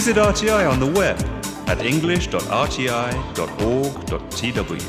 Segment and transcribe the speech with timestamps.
[0.00, 1.18] Visit RTI on the web
[1.68, 4.80] at english.rti.org.tw.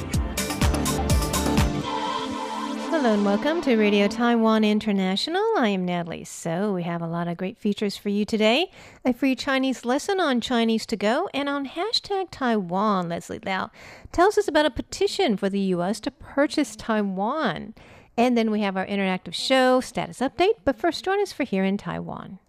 [2.90, 5.44] Hello and welcome to Radio Taiwan International.
[5.58, 6.24] I am Natalie.
[6.24, 8.72] So, we have a lot of great features for you today.
[9.04, 13.10] A free Chinese lesson on Chinese to go and on hashtag Taiwan.
[13.10, 13.70] Leslie Liao
[14.14, 16.00] tells us about a petition for the U.S.
[16.00, 17.74] to purchase Taiwan.
[18.16, 20.54] And then we have our interactive show status update.
[20.64, 22.40] But first, join us for Here in Taiwan.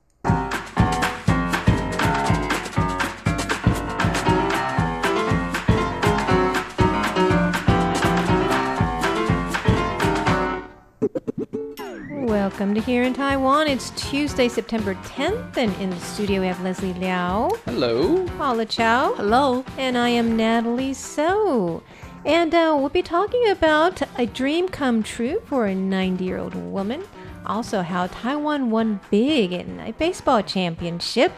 [12.11, 13.69] Welcome to Here in Taiwan.
[13.69, 18.27] It's Tuesday, September 10th, and in the studio we have Leslie Liao, Hello.
[18.39, 19.65] Paula Chow, Hello.
[19.77, 21.83] and I am Natalie So.
[22.25, 26.55] And uh, we'll be talking about a dream come true for a 90 year old
[26.55, 27.03] woman.
[27.45, 31.33] Also, how Taiwan won big in a baseball championship.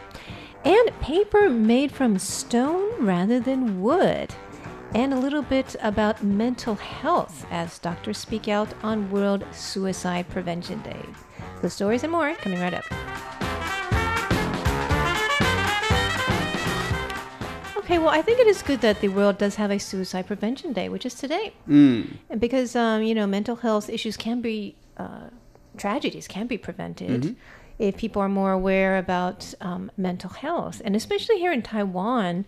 [0.63, 4.33] And paper made from stone rather than wood.
[4.95, 10.79] And a little bit about mental health as doctors speak out on World Suicide Prevention
[10.83, 11.01] Day.
[11.61, 12.85] The stories and more coming right up.
[17.75, 20.71] Okay, well, I think it is good that the world does have a Suicide Prevention
[20.71, 21.51] Day, which is today.
[21.67, 22.13] Mm.
[22.39, 25.27] Because, um, you know, mental health issues can be, uh,
[25.75, 27.35] tragedies can be prevented
[27.79, 30.81] if people are more aware about um, mental health.
[30.85, 32.45] And especially here in Taiwan,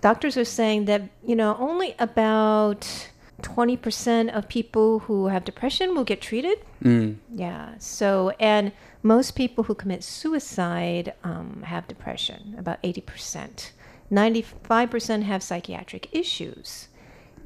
[0.00, 3.10] doctors are saying that, you know, only about
[3.42, 6.58] 20% of people who have depression will get treated.
[6.82, 7.16] Mm.
[7.34, 7.74] Yeah.
[7.78, 13.70] So, and most people who commit suicide um, have depression, about 80%.
[14.10, 16.88] 95% have psychiatric issues.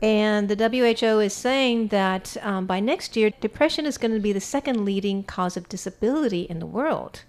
[0.02, 4.32] And the WHO is saying that um, by next year, depression is going to be
[4.32, 7.22] the second leading cause of disability in the world,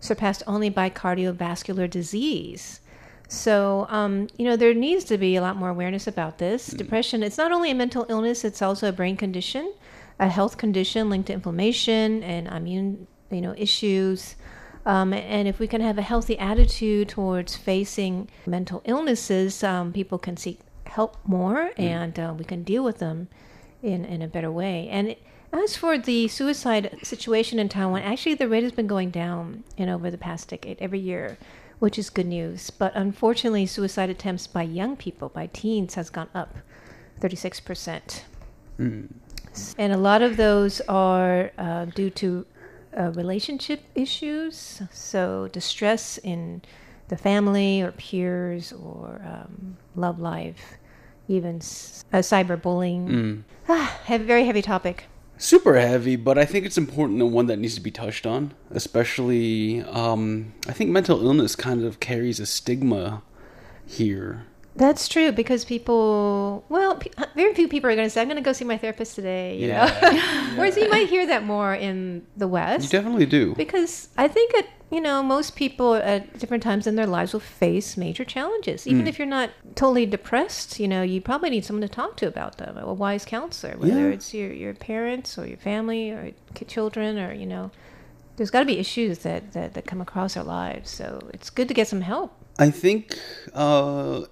[0.00, 2.80] surpassed only by cardiovascular disease.
[3.30, 6.66] So, um, you know, there needs to be a lot more awareness about this.
[6.66, 9.72] Depression, it's not only a mental illness, it's also a brain condition,
[10.18, 14.34] a health condition linked to inflammation and immune, you know, issues.
[14.84, 20.18] Um, and if we can have a healthy attitude towards facing mental illnesses, um, people
[20.18, 23.28] can seek help more and uh, we can deal with them
[23.80, 24.88] in, in a better way.
[24.90, 25.14] And
[25.52, 29.88] as for the suicide situation in Taiwan, actually the rate has been going down in
[29.88, 31.38] over the past decade every year,
[31.80, 32.70] which is good news.
[32.70, 36.54] But unfortunately, suicide attempts by young people, by teens, has gone up
[37.20, 38.22] 36%.
[39.76, 42.46] And a lot of those are uh, due to
[42.96, 46.62] uh, relationship issues, so distress in
[47.08, 50.74] the family or peers or um, love life,
[51.28, 53.08] even s- uh, cyberbullying.
[53.68, 55.04] Ah, heavy, very heavy topic.
[55.42, 58.52] Super heavy, but I think it's important and one that needs to be touched on.
[58.70, 63.22] Especially, um, I think mental illness kind of carries a stigma
[63.86, 64.44] here.
[64.76, 68.36] That's true because people, well, pe- very few people are going to say, "I'm going
[68.36, 69.86] to go see my therapist today." You Yeah.
[69.86, 72.84] know, whereas you might hear that more in the West.
[72.84, 73.54] You definitely do.
[73.54, 77.40] Because I think at you know most people at different times in their lives will
[77.40, 78.86] face major challenges.
[78.86, 82.26] Even if you're not totally depressed, you know you probably need someone to talk to
[82.26, 82.76] about them.
[82.76, 84.14] A wise counselor, whether Yeah.
[84.14, 86.32] it's your your parents or your family or
[86.66, 87.70] children or you know,
[88.36, 90.90] there's got to be issues that, that that come across our lives.
[90.90, 92.32] So it's good to get some help.
[92.58, 93.16] I think
[93.54, 94.22] uh,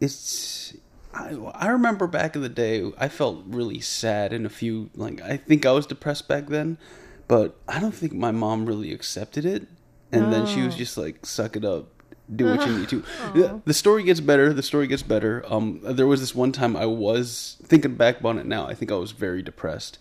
[0.00, 0.74] it's.
[1.12, 4.90] I, I remember back in the day, I felt really sad in a few.
[4.96, 6.76] Like, I think I was depressed back then,
[7.28, 9.68] but I don't think my mom really accepted it.
[10.14, 11.86] And then she was just like, suck it up.
[12.34, 13.02] Do what you need to.
[13.34, 14.52] The, the story gets better.
[14.54, 15.44] The story gets better.
[15.46, 18.66] Um, there was this one time I was thinking back on it now.
[18.66, 19.98] I think I was very depressed,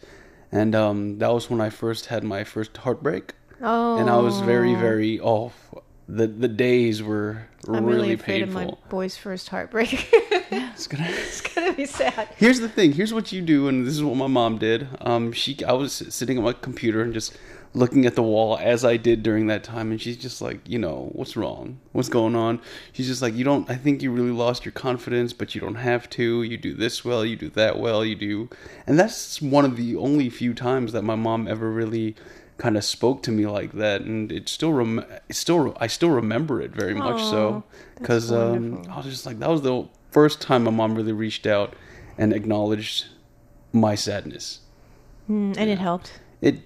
[0.52, 4.40] and um, that was when I first had my first heartbreak Oh, and I was
[4.42, 5.74] very, very off.
[6.08, 8.62] The the days were I'm really, really afraid painful.
[8.62, 10.14] of my boy's first heartbreak.
[10.74, 11.06] It's gonna.
[11.08, 12.28] it's gonna be sad.
[12.38, 12.94] Here's the thing.
[12.94, 14.88] Here's what you do, and this is what my mom did.
[15.02, 17.38] Um, she, I was sitting at my computer and just
[17.74, 20.78] looking at the wall as I did during that time, and she's just like, you
[20.78, 21.80] know, what's wrong?
[21.92, 22.62] What's going on?
[22.92, 23.70] She's just like, you don't.
[23.70, 26.44] I think you really lost your confidence, but you don't have to.
[26.44, 27.26] You do this well.
[27.26, 28.06] You do that well.
[28.06, 28.50] You do,
[28.86, 32.16] and that's one of the only few times that my mom ever really
[32.58, 36.12] kind of spoke to me like that, and it still rem- it's still I still
[36.12, 37.64] remember it very much so
[37.98, 38.84] because um.
[38.90, 41.76] I was just like that was the first time my mom really reached out
[42.18, 43.08] and acknowledged
[43.72, 44.60] my sadness.
[45.30, 46.20] Mm, and it helped.
[46.42, 46.62] It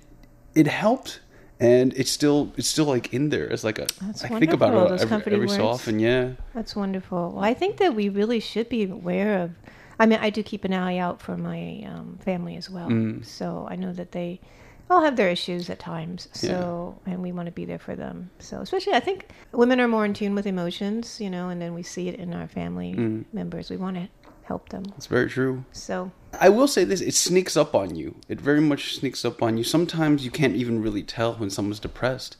[0.58, 1.20] it helped,
[1.60, 3.46] and it's still it's still like in there.
[3.54, 6.00] It's like a That's I think about wonderful, it those every, comforting every so often.
[6.00, 7.32] Yeah, That's wonderful.
[7.34, 9.52] Well, I think that we really should be aware of.
[10.00, 12.90] I mean, I do keep an eye out for my um, family as well.
[12.90, 13.26] Mm.
[13.26, 14.40] So I know that they
[14.90, 16.30] all have their issues at times.
[16.32, 18.30] So, and we want to be there for them.
[18.40, 21.74] So, especially, I think women are more in tune with emotions, you know, and then
[21.74, 23.26] we see it in our family Mm.
[23.34, 23.70] members.
[23.70, 24.08] We want to
[24.48, 24.84] help them.
[24.98, 25.64] It's very true.
[25.72, 28.16] So, I will say this: it sneaks up on you.
[28.30, 29.64] It very much sneaks up on you.
[29.64, 32.38] Sometimes you can't even really tell when someone's depressed.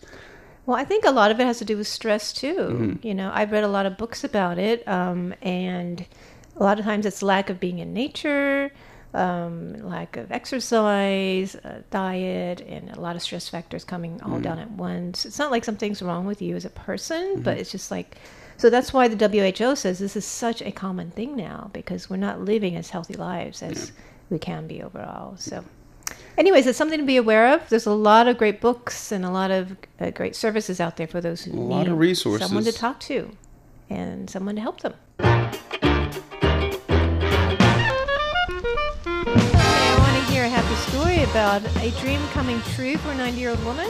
[0.66, 3.00] well, I think a lot of it has to do with stress too.
[3.02, 6.06] You know, I've read a lot of books about it, um, and
[6.56, 8.72] a lot of times it's lack of being in nature,
[9.14, 14.60] um, lack of exercise, uh, diet, and a lot of stress factors coming all down
[14.60, 15.26] at once.
[15.26, 18.18] It's not like something's wrong with you as a person, but it's just like.
[18.58, 22.18] So that's why the WHO says this is such a common thing now because we're
[22.18, 23.92] not living as healthy lives as
[24.30, 25.38] we can be overall.
[25.38, 25.64] So.
[26.38, 27.68] Anyways, it's something to be aware of.
[27.70, 31.08] There's a lot of great books and a lot of uh, great services out there
[31.08, 32.48] for those who A need lot of resources.
[32.48, 33.32] someone to talk to
[33.90, 34.94] and someone to help them.
[35.20, 35.80] Okay,
[39.60, 43.40] I want to hear a happy story about a dream coming true for a 90
[43.40, 43.90] year old woman.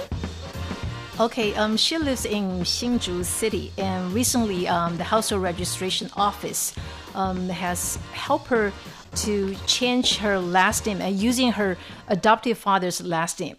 [1.20, 6.76] Okay, um, she lives in Hsinchu City, and recently um, the household registration office
[7.16, 8.72] um, has helped her
[9.16, 11.76] to change her last name and using her
[12.08, 13.58] adoptive father's last name.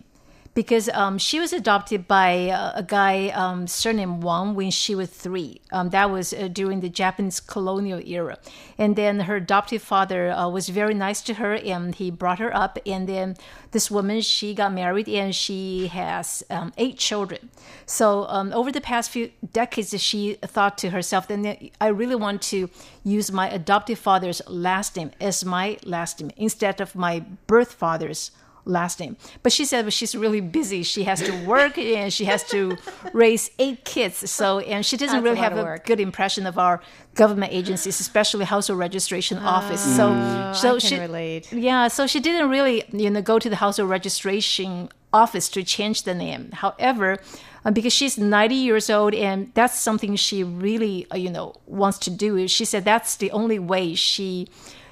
[0.58, 5.08] Because um, she was adopted by uh, a guy um, surname Wang when she was
[5.08, 5.60] three.
[5.70, 8.38] Um, that was uh, during the Japanese colonial era.
[8.76, 12.52] And then her adoptive father uh, was very nice to her and he brought her
[12.52, 12.76] up.
[12.84, 13.36] And then
[13.70, 17.50] this woman, she got married and she has um, eight children.
[17.86, 22.42] So um, over the past few decades, she thought to herself, then I really want
[22.50, 22.68] to
[23.04, 28.32] use my adoptive father's last name as my last name instead of my birth father's
[28.68, 29.16] last name.
[29.42, 30.82] But she said well, she's really busy.
[30.82, 32.76] She has to work and she has to
[33.12, 34.30] raise eight kids.
[34.30, 35.86] So and she doesn't That's really lot have a work.
[35.86, 36.80] good impression of our
[37.14, 39.80] government agencies, especially household registration office.
[39.96, 40.06] So
[40.54, 41.50] so Oh, she relate.
[41.52, 46.02] yeah, so she didn't really, you know, go to the household registration office to change
[46.02, 46.50] the name.
[46.52, 47.16] However,
[47.64, 51.98] uh, because she's 90 years old and that's something she really, uh, you know, wants
[52.00, 52.46] to do.
[52.46, 54.48] She said that's the only way she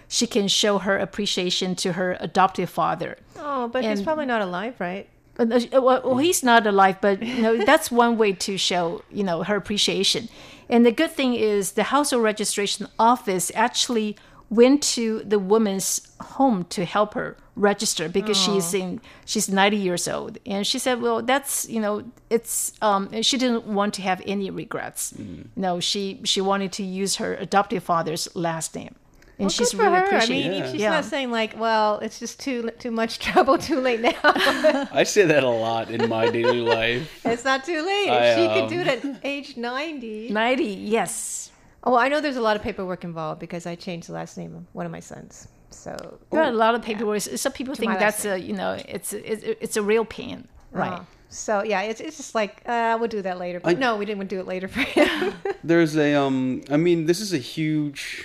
[0.08, 3.16] she can show her appreciation to her adoptive father.
[3.38, 5.08] Oh, but he's probably not alive, right?
[5.38, 9.42] Uh, Well, he's not alive, but you know that's one way to show you know
[9.42, 10.28] her appreciation.
[10.68, 14.16] And the good thing is the household registration office actually
[14.50, 20.06] went to the woman's home to help her register because she's in she's 90 years
[20.06, 24.20] old and she said well that's you know it's um she didn't want to have
[24.26, 25.14] any regrets
[25.56, 28.94] no she she wanted to use her adoptive father's last name
[29.38, 30.16] and Well, she's good for really her.
[30.16, 30.72] I mean, Yeah.
[30.72, 30.90] she's Yeah.
[30.90, 34.14] not saying like, well, it's just too too much trouble, too late now.
[34.92, 37.20] I say that a lot in my daily life.
[37.24, 38.08] it's not too late.
[38.10, 40.30] I, If she could um, do it at age ninety.
[40.30, 41.50] 90 yes
[41.84, 44.36] Oh, well, I know there's a lot of paperwork involved because I changed the last
[44.36, 45.46] name of one of my sons.
[45.70, 45.94] So
[46.32, 47.20] There are a lot of paperwork.
[47.20, 50.98] Some people think that's last a you know it's it's it's a real pain, right?
[51.00, 51.06] Oh.
[51.28, 53.60] So yeah, it's, it's just like uh, we'll do that later.
[53.60, 55.34] But I- no, we didn't do it later for him.
[55.62, 58.24] There's a um I mean this is a huge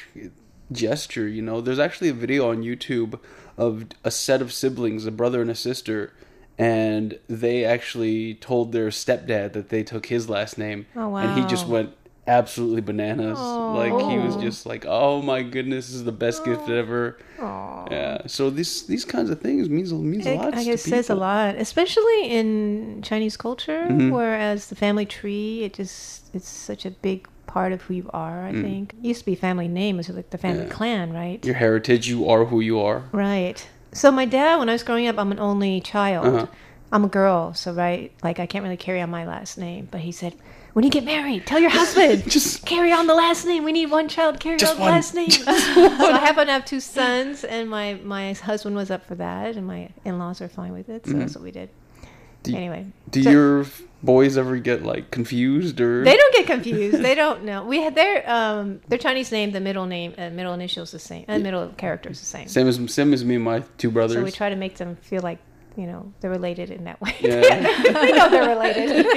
[0.72, 1.62] gesture, you know.
[1.62, 3.20] There's actually a video on YouTube
[3.58, 6.14] of a set of siblings, a brother and a sister,
[6.58, 10.86] and they actually told their stepdad that they took his last name.
[10.96, 11.92] Oh, And he just went
[12.28, 13.40] absolutely bananas.
[13.40, 18.28] Like he was just like, "Oh my goodness, this is the best gift ever." Yeah.
[18.28, 20.54] So these these kinds of things means means a lot.
[20.54, 24.12] I guess says a lot, especially in Chinese culture, Mm-hmm.
[24.12, 28.46] whereas the family tree, it just it's such a big part of who you are.
[28.46, 30.68] I think it used to be family name, was like the family Mm.
[30.70, 30.74] Yeah.
[30.78, 31.46] clan, right?
[31.46, 33.04] Your heritage, you are who you are.
[33.12, 33.60] Right.
[33.94, 36.26] So my dad, when I was growing up, I'm an only child.
[36.28, 36.46] Uh-huh.
[36.94, 39.88] I'm a girl, so right, like I can't really carry on my last name.
[39.92, 40.34] But he said,
[40.74, 43.64] when you get married, tell your husband Just- carry on the last name.
[43.64, 45.30] We need one child carry on the last name.
[45.32, 49.56] so I happen to have two sons, and my my husband was up for that,
[49.58, 51.06] and my in-laws are fine with it.
[51.06, 51.70] So that's what we did.
[51.70, 52.08] Mm-hmm.
[52.44, 53.66] Do- anyway, Do so- your
[54.04, 57.02] boys ever get like confused or They don't get confused.
[57.04, 57.64] they don't know.
[57.66, 61.26] We had their um their Chinese name, the middle name, uh, middle initials the same,
[61.28, 62.48] and middle character is the same.
[62.48, 64.18] Same as same as me and my two brothers.
[64.18, 65.40] So we try to make them feel like
[65.78, 67.16] you know they're related in that way.
[67.22, 67.42] Yeah.
[67.84, 69.06] they know they're related.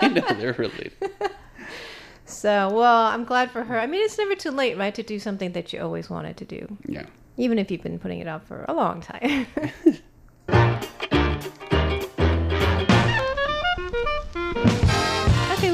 [0.00, 0.92] I know they're related.
[2.24, 3.78] so well, I'm glad for her.
[3.78, 6.44] I mean, it's never too late, right, to do something that you always wanted to
[6.44, 7.06] do, Yeah.
[7.36, 9.46] even if you've been putting it off for a long time.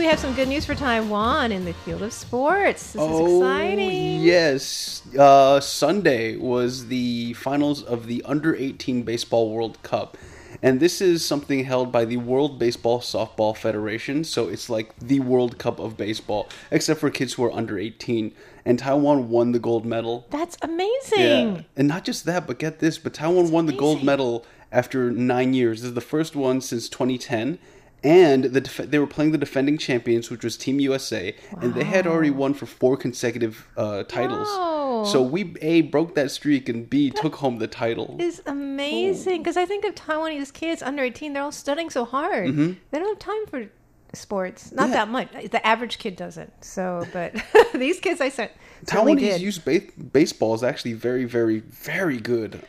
[0.09, 2.95] Have some good news for Taiwan in the field of sports.
[2.95, 4.21] This is exciting.
[4.21, 5.03] Oh, yes.
[5.15, 10.17] Uh, Sunday was the finals of the Under 18 Baseball World Cup.
[10.63, 14.25] And this is something held by the World Baseball Softball Federation.
[14.25, 18.33] So it's like the World Cup of baseball, except for kids who are under 18.
[18.65, 20.27] And Taiwan won the gold medal.
[20.31, 21.67] That's amazing.
[21.77, 25.53] And not just that, but get this, but Taiwan won the gold medal after nine
[25.53, 25.83] years.
[25.83, 27.59] This is the first one since 2010.
[28.05, 31.83] And the def- they were playing the defending champions, which was Team USA, and they
[31.85, 34.47] had already won for four consecutive uh, titles.
[34.49, 35.03] Wow.
[35.05, 38.17] So we a broke that streak, and b took home the title.
[38.21, 42.47] is amazing because I think of Taiwanese kids under 18, they're all studying so hard.
[42.57, 43.67] They don't have time for
[44.13, 44.71] sports.
[44.73, 44.93] Not Mm-hmm.
[44.93, 45.05] Yeah.
[45.05, 45.51] that much.
[45.51, 46.53] The average kid doesn't.
[46.65, 47.35] So, but
[47.75, 48.53] these kids I sent
[48.87, 49.41] Taiwanese did.
[49.41, 52.63] use ba- baseball is actually very, very, very good.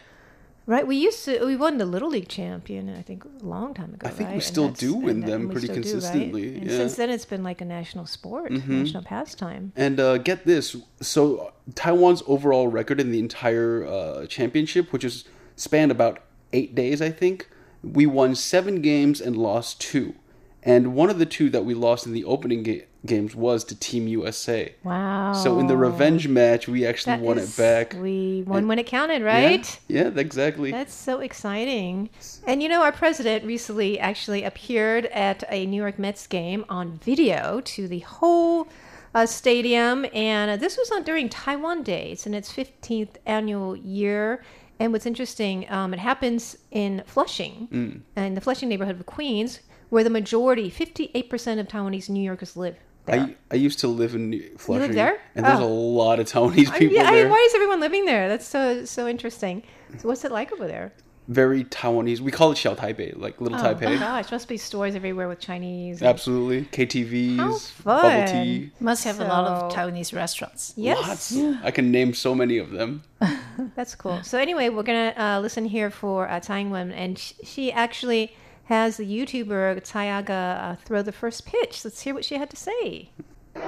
[0.70, 1.44] Right, we used to.
[1.44, 4.06] We won the Little League champion, I think, a long time ago.
[4.08, 4.34] I think we right?
[4.34, 5.92] And still do win them we pretty still do, right?
[5.92, 6.62] consistently, And yeah.
[6.62, 6.78] Mm-hmm.
[6.78, 9.74] since then, it's been like a national sport, national pastime.
[9.76, 15.26] And uh, get this: so Taiwan's overall record in the entire uh, championship, which is
[15.56, 16.20] spanned about
[16.54, 17.50] eight days, I think,
[17.82, 20.14] we won seven games and lost two.
[20.62, 23.76] And one of the two that we lost in the opening ga- games was to
[23.76, 24.74] Team USA.
[24.84, 25.34] Wow!
[25.34, 27.96] So in the revenge match, we actually That won is- it back.
[28.00, 29.80] We won And- when it counted, right?
[29.88, 30.72] Yeah, exactly.
[30.72, 32.10] That's so exciting.
[32.46, 37.00] And you know, our president recently actually appeared at a New York Mets game on
[37.04, 38.68] video to the whole
[39.16, 40.06] uh, stadium.
[40.14, 42.12] And uh, this was on during Taiwan Day.
[42.12, 44.44] It's in its 15th annual year.
[44.80, 50.06] And what's interesting, um, it happens in Flushing, in the Flushing neighborhood of Queens, where
[50.06, 52.78] the majority, 58% of Taiwanese New Yorkers live
[53.12, 53.20] there.
[53.22, 55.20] I, I used to live in New- Flushing, there?
[55.36, 55.66] and there's Oh.
[55.66, 58.28] a lot of Taiwanese I- people yeah, I- why is everyone living there?
[58.30, 59.64] That's so so interesting.
[60.00, 60.92] So what's it like over there?
[61.28, 62.22] Very Taiwanese.
[62.22, 64.00] We call it Xiao Taipei, like little Oh Taipei.
[64.00, 66.02] gosh, must be stores everywhere with Chinese.
[66.02, 66.66] and- Absolutely.
[66.72, 68.72] KTVs, How bubble tea.
[68.80, 70.74] Must have a lot of Taiwanese restaurants.
[70.76, 71.38] Yes, Lots.
[71.64, 73.04] I can name so many of them.
[73.76, 74.24] that's cool.
[74.24, 78.36] So anyway, we're gonna uh, listen here for uh, Tsai Ing-wen, and sh- she actually
[78.70, 81.84] has the YouTuber Tsai A-Ga uh, throw the first pitch.
[81.84, 83.10] Let's hear what she had to say.
[83.56, 83.66] Hi,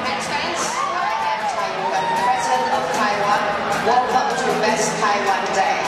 [0.00, 0.56] Mets fans.
[0.56, 3.44] I am Tsai Ing-wen, President of Taiwan.
[3.84, 5.84] Welcome to Best Taiwan Day.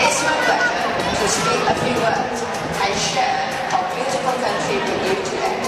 [0.00, 0.88] It's my pleasure
[1.20, 2.48] to speak a few words
[2.80, 3.44] and share
[3.76, 5.60] our beautiful country with you today.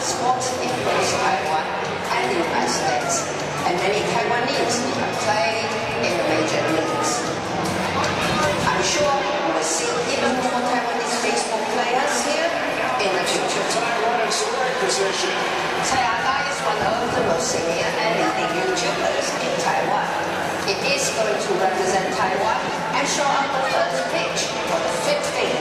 [0.00, 1.60] Sports in both Taiwan
[2.08, 3.28] and the United States,
[3.68, 5.60] and many Taiwanese even play
[6.00, 7.20] in the major leagues.
[8.64, 12.48] I'm sure we will see even more Taiwanese baseball players here
[13.04, 13.60] in the future.
[15.84, 20.08] Tsai A-Ga is one of the most senior and leading YouTubers in Taiwan.
[20.64, 22.60] It is going to represent Taiwan
[22.96, 25.59] and show up the first pitch for the 15th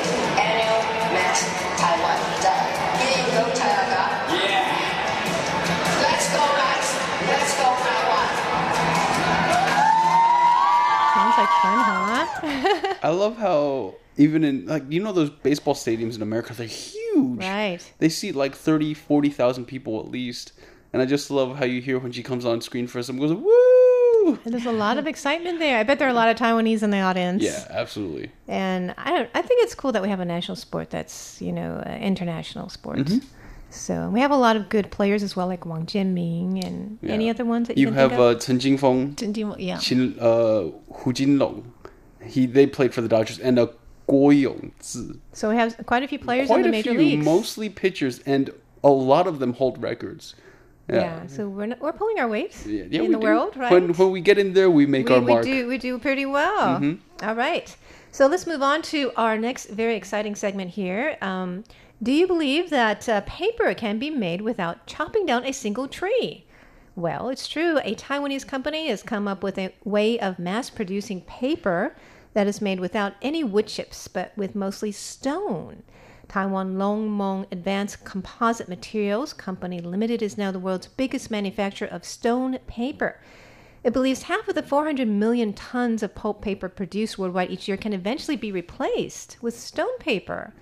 [11.62, 12.96] huh?
[13.04, 17.40] I love how even in like you know those baseball stadiums in America they're huge.
[17.40, 17.80] right.
[18.00, 20.54] They seat like 30, 40,000 people at least.
[20.92, 23.32] And I just love how you hear when she comes on screen first and goes
[23.32, 24.40] woo.
[24.44, 25.78] And there's a lot of excitement there.
[25.78, 27.44] I bet there are a lot of Taiwanese in the audience.
[27.44, 28.32] Yeah, absolutely.
[28.48, 29.30] And I don't.
[29.34, 32.70] I think it's cool that we have a national sport that's you know uh, international
[32.70, 33.00] sport.
[33.00, 33.28] Mm-hmm.
[33.72, 37.30] So we have a lot of good players as well, like Wang Jianming and any
[37.30, 38.36] other ones that you, You can have think of.
[38.36, 39.78] uh, Chen Jingfeng, Didn't you- Yeah.
[39.78, 41.64] Qin, uh, Hu Jinlong.
[42.24, 43.68] He they played for the Dodgers and uh,
[44.08, 45.20] Guo Hongzhi.
[45.34, 47.24] so we have quite a few players Quite in the a major few, leagues.
[47.26, 48.50] mostly pitchers, and
[48.84, 50.34] a lot of them hold records.
[50.92, 51.28] yeah.
[51.28, 53.28] So we're not, we're pulling our weight Yeah, yeah, in we the do.
[53.28, 53.72] world, right?
[53.72, 55.46] When when we get in there, we make we, our we mark.
[55.46, 55.54] Mm-hmm.
[55.62, 56.98] do we do pretty well.
[57.22, 57.68] All right.
[58.12, 61.16] So let's move on to our next very exciting segment here.
[61.22, 61.64] Um,
[62.02, 66.46] do you believe that uh, paper can be made without chopping down a single tree?
[66.96, 67.78] Well, it's true.
[67.80, 71.96] A Taiwanese company has come up with a way of mass producing paper
[72.34, 75.84] that is made without any wood chips, but with mostly stone.
[76.30, 82.60] Taiwan Longmeng Advanced Composite Materials Company Limited is now the world's biggest manufacturer of stone
[82.68, 83.20] paper.
[83.84, 87.78] It believes half of the 400 million tons of pulp paper produced worldwide each year
[87.78, 90.54] can eventually be replaced with stone paper.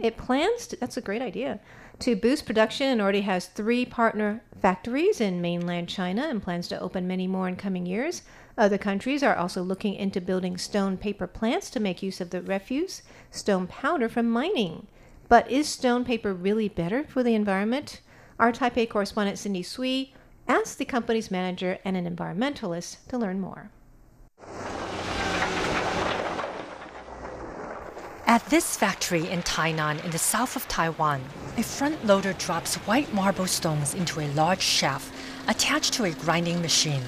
[0.00, 1.60] It plans to, that's a great idea,
[2.00, 6.80] to boost production and already has three partner factories in mainland China and plans to
[6.80, 8.22] open many more in coming years.
[8.56, 12.42] Other countries are also looking into building stone paper plants to make use of the
[12.42, 14.86] refuse, stone powder from mining.
[15.28, 18.00] But is stone paper really better for the environment?
[18.38, 20.14] Our Taipei correspondent Cindy Sui
[20.48, 23.70] asked the company's manager and an environmentalist to learn more.
[28.26, 31.20] At this factory in Tainan, in the south of Taiwan,
[31.58, 35.12] a front loader drops white marble stones into a large shaft
[35.46, 37.02] attached to a grinding machine.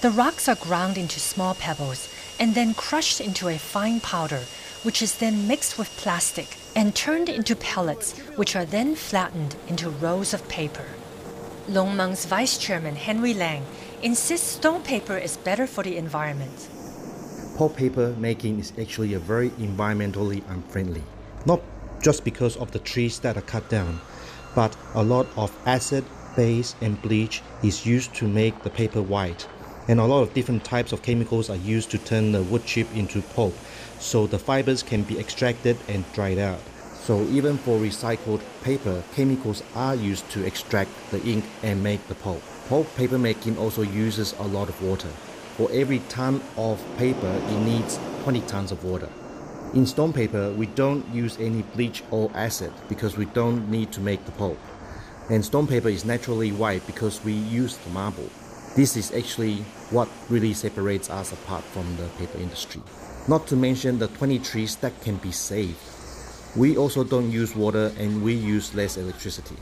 [0.00, 2.08] The rocks are ground into small pebbles,
[2.38, 4.44] and then crushed into a fine powder,
[4.84, 9.90] which is then mixed with plastic and turned into pellets, which are then flattened into
[9.90, 10.86] rolls of paper.
[11.68, 13.66] Longmeng's vice chairman Henry Lang
[14.02, 16.68] insists stone paper is better for the environment.
[17.56, 21.04] Pulp paper making is actually a very environmentally unfriendly.
[21.46, 21.60] Not
[22.02, 24.00] just because of the trees that are cut down,
[24.56, 29.46] but a lot of acid, base, and bleach is used to make the paper white.
[29.86, 32.88] And a lot of different types of chemicals are used to turn the wood chip
[32.96, 33.54] into pulp,
[34.00, 36.60] so the fibers can be extracted and dried out.
[37.04, 42.16] So even for recycled paper, chemicals are used to extract the ink and make the
[42.16, 42.42] pulp.
[42.68, 45.10] Pulp paper making also uses a lot of water.
[45.56, 49.08] For every ton of paper, it needs 20 tons of water.
[49.72, 54.00] In stone paper, we don't use any bleach or acid because we don't need to
[54.00, 54.58] make the pulp.
[55.30, 58.28] And stone paper is naturally white because we use the marble.
[58.74, 59.58] This is actually
[59.90, 62.82] what really separates us apart from the paper industry.
[63.28, 65.78] Not to mention the 20 trees that can be saved.
[66.56, 69.56] We also don't use water and we use less electricity.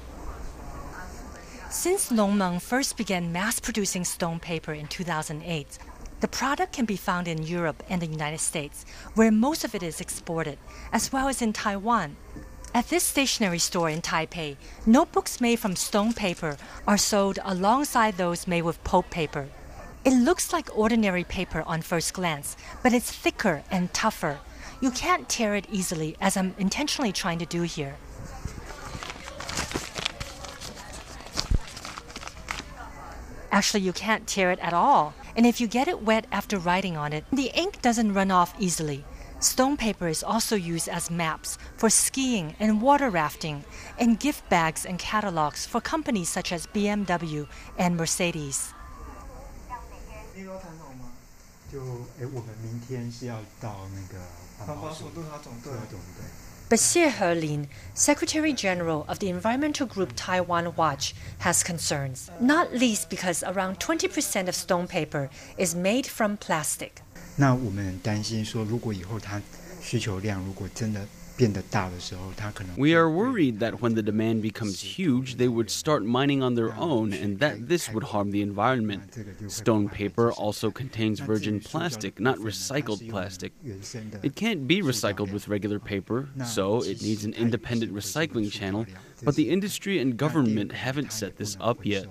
[1.72, 5.78] Since Longmeng first began mass producing stone paper in 2008,
[6.20, 9.82] the product can be found in Europe and the United States, where most of it
[9.82, 10.58] is exported,
[10.92, 12.16] as well as in Taiwan.
[12.74, 18.46] At this stationery store in Taipei, notebooks made from stone paper are sold alongside those
[18.46, 19.48] made with pulp paper.
[20.04, 24.40] It looks like ordinary paper on first glance, but it's thicker and tougher.
[24.82, 27.96] You can't tear it easily, as I'm intentionally trying to do here.
[33.51, 35.13] Actually, you can't tear it at all.
[35.35, 38.53] And if you get it wet after writing on it, the ink doesn't run off
[38.59, 39.05] easily.
[39.39, 43.63] Stone paper is also used as maps for skiing and water rafting,
[43.99, 47.47] and gift bags and catalogs for companies such as BMW
[47.77, 48.73] and Mercedes.
[50.35, 51.11] 那个谈好吗？
[51.71, 51.79] 就
[52.19, 54.23] 哎，我们明天是要到那个
[54.65, 55.71] 环保署督察总队。
[55.71, 56.40] 对
[56.71, 56.77] 对。
[56.77, 63.41] Bashir Herlin, Secretary General of the environmental group Taiwan Watch, has concerns, not least because
[63.43, 66.91] around 20% of stone paper is made from plastic.
[67.37, 69.41] 那我们很担心说，如果以后它
[69.81, 71.07] 需求量如果真的
[72.76, 76.72] we are worried that when the demand becomes huge, they would start mining on their
[76.74, 79.18] own and that this would harm the environment.
[79.48, 83.52] Stone paper also contains virgin plastic, not recycled plastic.
[84.22, 88.86] It can't be recycled with regular paper, so it needs an independent recycling channel,
[89.24, 92.06] but the industry and government haven't set this up yet.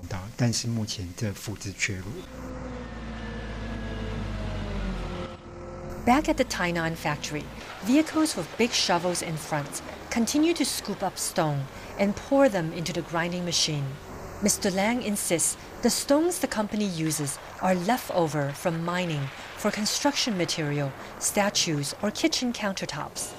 [6.06, 7.44] Back at the Tainan factory,
[7.84, 11.64] vehicles with big shovels in front continue to scoop up stone
[11.98, 13.86] and pour them into the grinding machine.
[14.42, 14.74] Mr.
[14.74, 21.96] Lang insists the stones the company uses are leftover from mining for construction material, statues,
[22.02, 23.34] or kitchen countertops.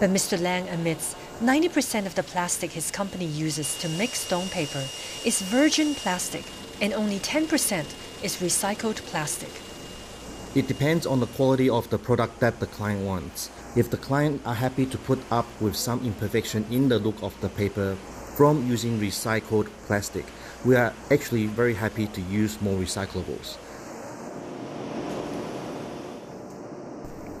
[0.00, 0.40] But Mr.
[0.40, 4.84] Lang admits 90% of the plastic his company uses to make stone paper
[5.24, 6.44] is virgin plastic,
[6.80, 7.84] and only 10%
[8.22, 9.50] is recycled plastic.
[10.54, 13.50] It depends on the quality of the product that the client wants.
[13.78, 17.40] If the client are happy to put up with some imperfection in the look of
[17.40, 17.94] the paper
[18.34, 20.24] from using recycled plastic,
[20.64, 23.56] we are actually very happy to use more recyclables.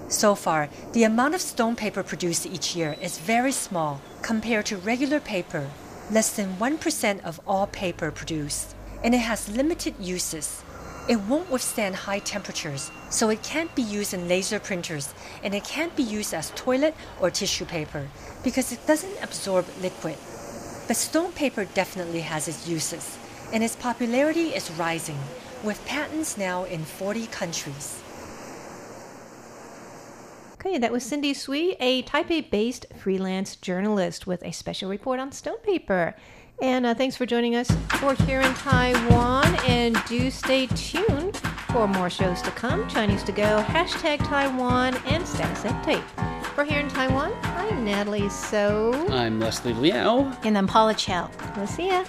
[0.08, 4.76] So far, the amount of stone paper produced each year is very small compared to
[4.76, 5.68] regular paper,
[6.08, 10.62] less than 1% of all paper produced, and it has limited uses.
[11.08, 15.64] It won't withstand high temperatures, so it can't be used in laser printers, and it
[15.64, 18.08] can't be used as toilet or tissue paper
[18.44, 20.16] because it doesn't absorb liquid.
[20.86, 23.16] But stone paper definitely has its uses,
[23.54, 25.18] and its popularity is rising,
[25.64, 28.02] with patents now in 40 countries.
[30.60, 35.32] Okay, that was Cindy Sui, a Taipei based freelance journalist with a special report on
[35.32, 36.14] stone paper.
[36.60, 39.46] And uh, thanks for joining us for here in Taiwan.
[39.66, 41.36] And do stay tuned
[41.70, 46.02] for more shows to come Chinese to go, hashtag Taiwan, and status update.
[46.54, 48.92] For here in Taiwan, I'm Natalie So.
[49.10, 50.36] I'm Leslie Liao.
[50.42, 51.30] And I'm Paula Chow.
[51.56, 52.04] We'll see ya.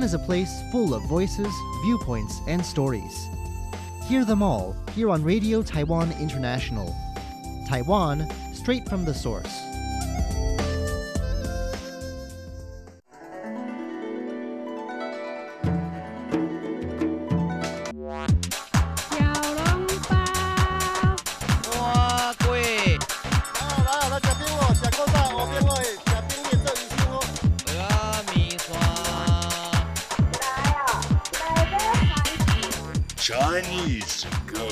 [0.00, 3.28] Is a place full of voices, viewpoints, and stories.
[4.06, 6.96] Hear them all here on Radio Taiwan International.
[7.68, 9.69] Taiwan, straight from the source.
[33.30, 34.68] Chinese to go.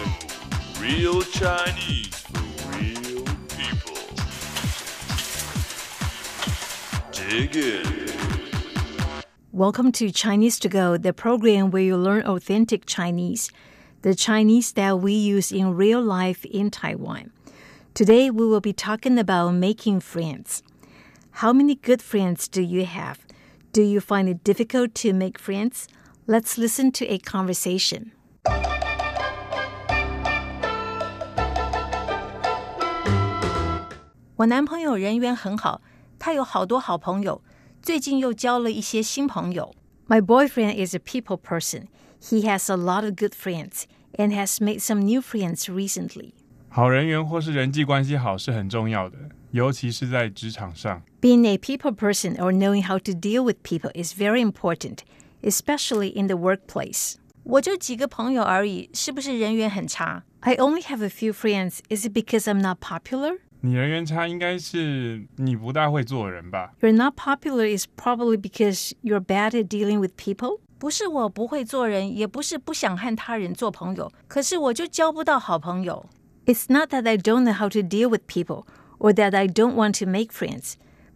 [0.81, 2.43] Real Chinese for
[2.77, 3.23] real
[3.55, 3.97] people.
[7.13, 8.11] Dig in.
[9.53, 13.53] Welcome to Chinese to Go, the program where you learn authentic Chinese,
[14.03, 17.31] the Chinese that we use in real life in Taiwan.
[17.95, 20.65] Today we will be talking about making friends.
[21.31, 23.25] How many good friends do you have?
[23.73, 25.87] Do you find it difficult to make friends?
[26.27, 28.11] Let's listen to a conversation.
[34.38, 35.82] 我男朋友人缘很好，
[36.18, 37.42] 他有好多好朋友，
[37.82, 39.76] 最近又交了一些新朋友。
[40.08, 41.88] My boyfriend is a people person.
[42.22, 43.84] He has a lot of good friends
[44.18, 46.32] and has made some new friends recently.
[46.70, 49.18] 好人缘或是人际关系好是很重要的，
[49.52, 51.04] 尤其是在职场上。
[51.22, 55.00] Being a people person or knowing how to deal with people is very important,
[55.44, 57.16] especially in the workplace.
[57.44, 60.24] 我就几个朋友而已，是不是人缘很差？
[60.40, 61.80] I only have a few friends.
[61.90, 63.38] Is it because I'm not popular?
[63.62, 66.74] 你人缘差应该是你不大会做人吧？
[66.82, 70.60] You're not popular is probably because you're bad at dealing with people.
[70.78, 76.06] 不是我不会做人，也不是不想和他人做朋友，可是我就交不到好朋友。
[76.46, 78.66] It's not that I don't know how to deal with people
[78.98, 80.74] or that I don't want to make friends,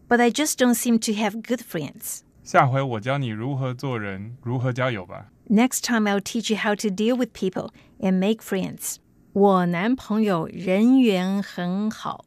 [0.08, 2.22] but I just don't seem to have good friends.
[2.44, 5.26] 下回我教你如何做人，如何交友吧。
[5.50, 8.96] Next time I'll teach you how to deal with people and make friends.
[9.34, 12.24] 我男朋友人缘很好。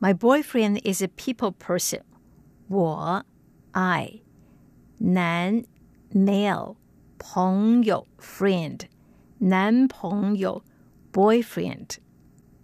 [0.00, 2.02] My boyfriend is a people person.
[2.68, 3.24] 我
[3.72, 4.22] I
[4.98, 5.64] 男
[6.12, 6.76] male
[7.18, 8.80] 朋友 friend
[9.38, 10.62] 男朋友
[11.12, 11.96] boyfriend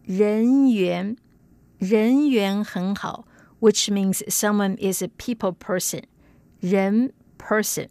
[0.05, 1.17] 人缘
[1.79, 3.27] 人缘很好
[3.61, 6.03] which means someone is a people person
[6.61, 7.89] 人 person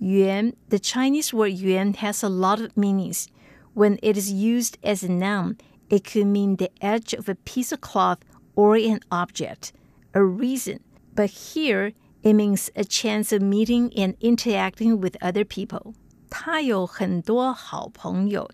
[0.00, 3.26] yuan the Chinese word yuan has a lot of meanings
[3.74, 5.56] when it is used as a noun
[5.90, 8.18] it could mean the edge of a piece of cloth
[8.54, 9.72] or an object,
[10.14, 10.80] a reason.
[11.14, 15.94] But here, it means a chance of meeting and interacting with other people.
[16.30, 18.50] 他有很多好朋友.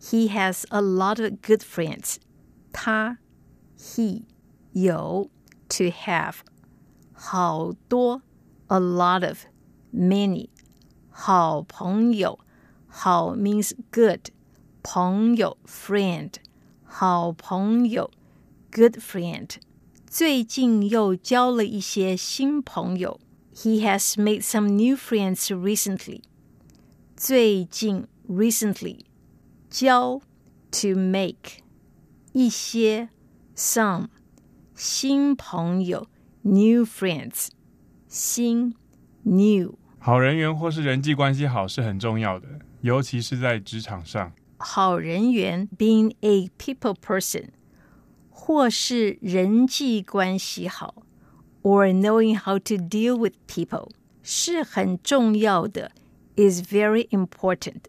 [0.00, 2.16] He has a lot of good friends.
[2.72, 3.18] 他
[3.78, 4.22] he
[4.72, 5.28] 有
[5.68, 6.36] to have
[7.12, 8.22] 好多
[8.68, 9.46] a lot of
[9.92, 10.48] many
[11.10, 12.38] 好朋友
[12.86, 14.30] 好 means good
[14.82, 16.34] 朋友 friend
[16.84, 18.10] 好朋友
[18.72, 19.48] good friend.
[20.06, 23.20] 最近又交了一些新朋友。
[23.54, 26.22] He has made some new friends recently.
[27.16, 29.00] 最近 recently
[29.68, 30.20] 交
[30.70, 31.62] to make
[32.32, 33.08] 一些
[33.56, 34.06] some
[34.76, 36.06] 新朋友
[36.42, 37.48] new friends
[38.06, 38.74] 新
[39.24, 42.46] new 好人缘或是人际关系好是很重要的，
[42.82, 44.32] 尤其是在职场上。
[44.58, 47.48] 好人缘 being a people person
[48.32, 51.02] 或是人际关系好，
[51.62, 53.90] or knowing how to deal with people
[54.22, 55.92] 是很重要的，
[56.36, 57.82] is very important，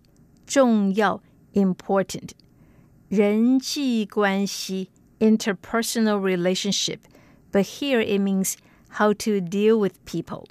[0.46, 1.22] 重要
[1.54, 2.32] important，
[3.08, 8.56] 人际关系 interpersonal relationship，but here it means
[8.90, 10.46] how to deal with people，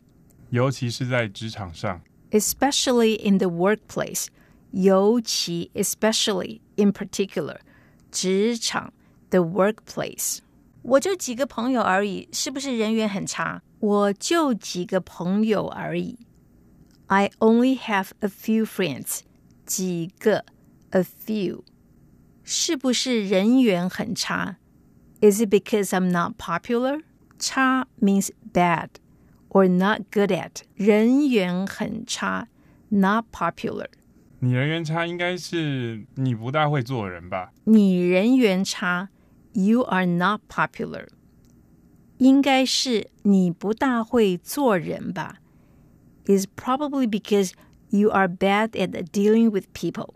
[0.51, 2.01] 尤其是在职场上。
[2.31, 4.27] especially in the workplace，
[4.71, 7.59] 尤其 especially in particular，
[8.11, 8.93] 职场。
[9.33, 10.39] the workplace。
[10.83, 13.61] 我就几个朋友而已，是不是人缘很差？
[13.81, 16.19] 我就几个朋友而已。
[17.07, 19.21] I only have a few friends，
[19.67, 20.45] 几个
[20.91, 21.63] a few，
[22.43, 24.57] 是不是人缘很差？
[25.21, 27.03] Is it because I'm not popular？
[27.39, 28.89] 差 means bad
[29.49, 32.49] or not good at，人缘很差，
[32.89, 33.89] not popular。
[34.41, 37.53] 你人缘差应该是你不大会做人吧？
[37.65, 39.09] 你人缘差。
[39.53, 41.09] You are not popular，
[42.19, 45.37] 应该是你不大会做人吧？
[46.27, 47.53] Is probably because
[47.91, 50.11] you are bad at dealing with people。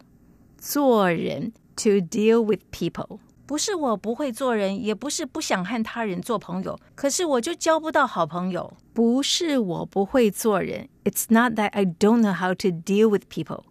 [0.58, 3.18] 做人 to deal with people。
[3.44, 8.72] 不是我不会做人，也不是不想和他人做朋友，可是我就交不到好朋友。
[8.94, 13.64] 不是我不会做人，It's not that I don't know how to deal with people，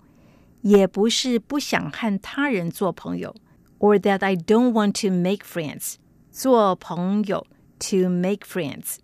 [0.62, 3.36] 也不是不想和他人做朋友
[3.86, 5.95] ，or that I don't want to make friends，
[6.32, 7.45] 做朋友
[7.80, 8.97] to make friends。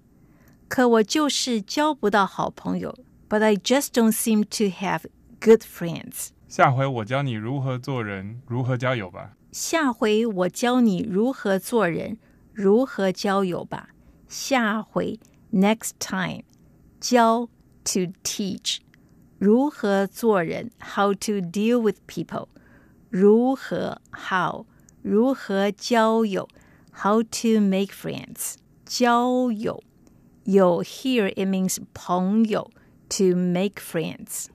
[0.68, 2.98] 可我就是交不到好朋友，
[3.30, 5.04] but I just don't seem to have
[5.40, 6.30] good friends。
[6.48, 9.34] 下回我教你如何做人，如何交友吧。
[9.52, 12.18] 下回我教你如何做人，
[12.54, 13.90] 如何交友吧。
[14.28, 15.20] 下回
[15.54, 16.44] next time
[17.00, 17.48] 教
[17.86, 18.80] to teach
[19.40, 22.48] 如何做人 how to deal with people
[23.10, 24.66] 如何 how
[25.02, 26.48] 如何交友
[26.92, 29.84] how to make friends 交友
[30.44, 32.72] 友 here it means 朋友
[33.10, 34.48] to make friends.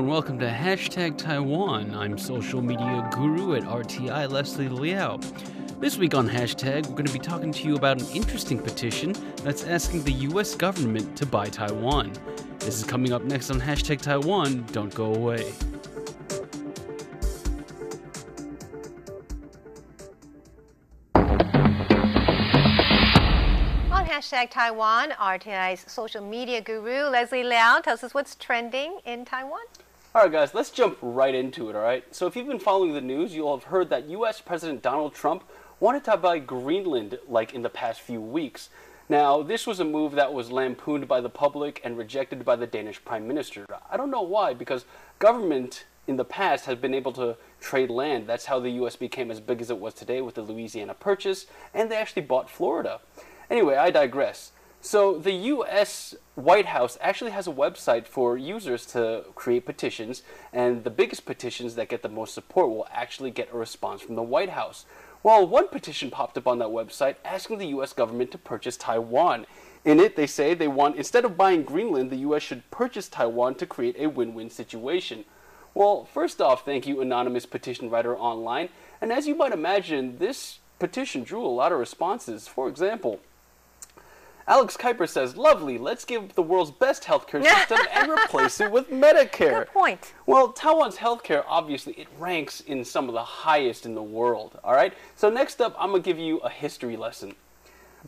[0.00, 1.94] And welcome to Hashtag Taiwan.
[1.94, 5.18] I'm social media guru at RTI Leslie Liao.
[5.78, 9.14] This week on Hashtag, we're going to be talking to you about an interesting petition
[9.44, 12.14] that's asking the US government to buy Taiwan.
[12.60, 14.64] This is coming up next on Hashtag Taiwan.
[14.72, 15.52] Don't go away.
[23.92, 29.60] On hashtag Taiwan, RTI's social media guru Leslie Liao tells us what's trending in Taiwan.
[30.12, 32.04] All right, guys, let's jump right into it, all right?
[32.12, 35.44] So, if you've been following the news, you'll have heard that US President Donald Trump
[35.78, 38.70] wanted to buy Greenland like in the past few weeks.
[39.08, 42.66] Now, this was a move that was lampooned by the public and rejected by the
[42.66, 43.64] Danish Prime Minister.
[43.88, 44.84] I don't know why, because
[45.20, 48.26] government in the past has been able to trade land.
[48.26, 51.46] That's how the US became as big as it was today with the Louisiana Purchase,
[51.72, 52.98] and they actually bought Florida.
[53.48, 54.50] Anyway, I digress.
[54.82, 60.22] So, the US White House actually has a website for users to create petitions,
[60.54, 64.14] and the biggest petitions that get the most support will actually get a response from
[64.14, 64.86] the White House.
[65.22, 69.44] Well, one petition popped up on that website asking the US government to purchase Taiwan.
[69.84, 73.56] In it, they say they want, instead of buying Greenland, the US should purchase Taiwan
[73.56, 75.26] to create a win win situation.
[75.74, 78.70] Well, first off, thank you, anonymous petition writer online.
[79.02, 82.48] And as you might imagine, this petition drew a lot of responses.
[82.48, 83.20] For example,
[84.48, 88.90] Alex Kuiper says, Lovely, let's give the world's best healthcare system and replace it with
[88.90, 89.60] Medicare.
[89.60, 90.14] Good point.
[90.26, 94.74] Well, Taiwan's healthcare, obviously, it ranks in some of the highest in the world, all
[94.74, 94.92] right?
[95.16, 97.34] So, next up, I'm going to give you a history lesson.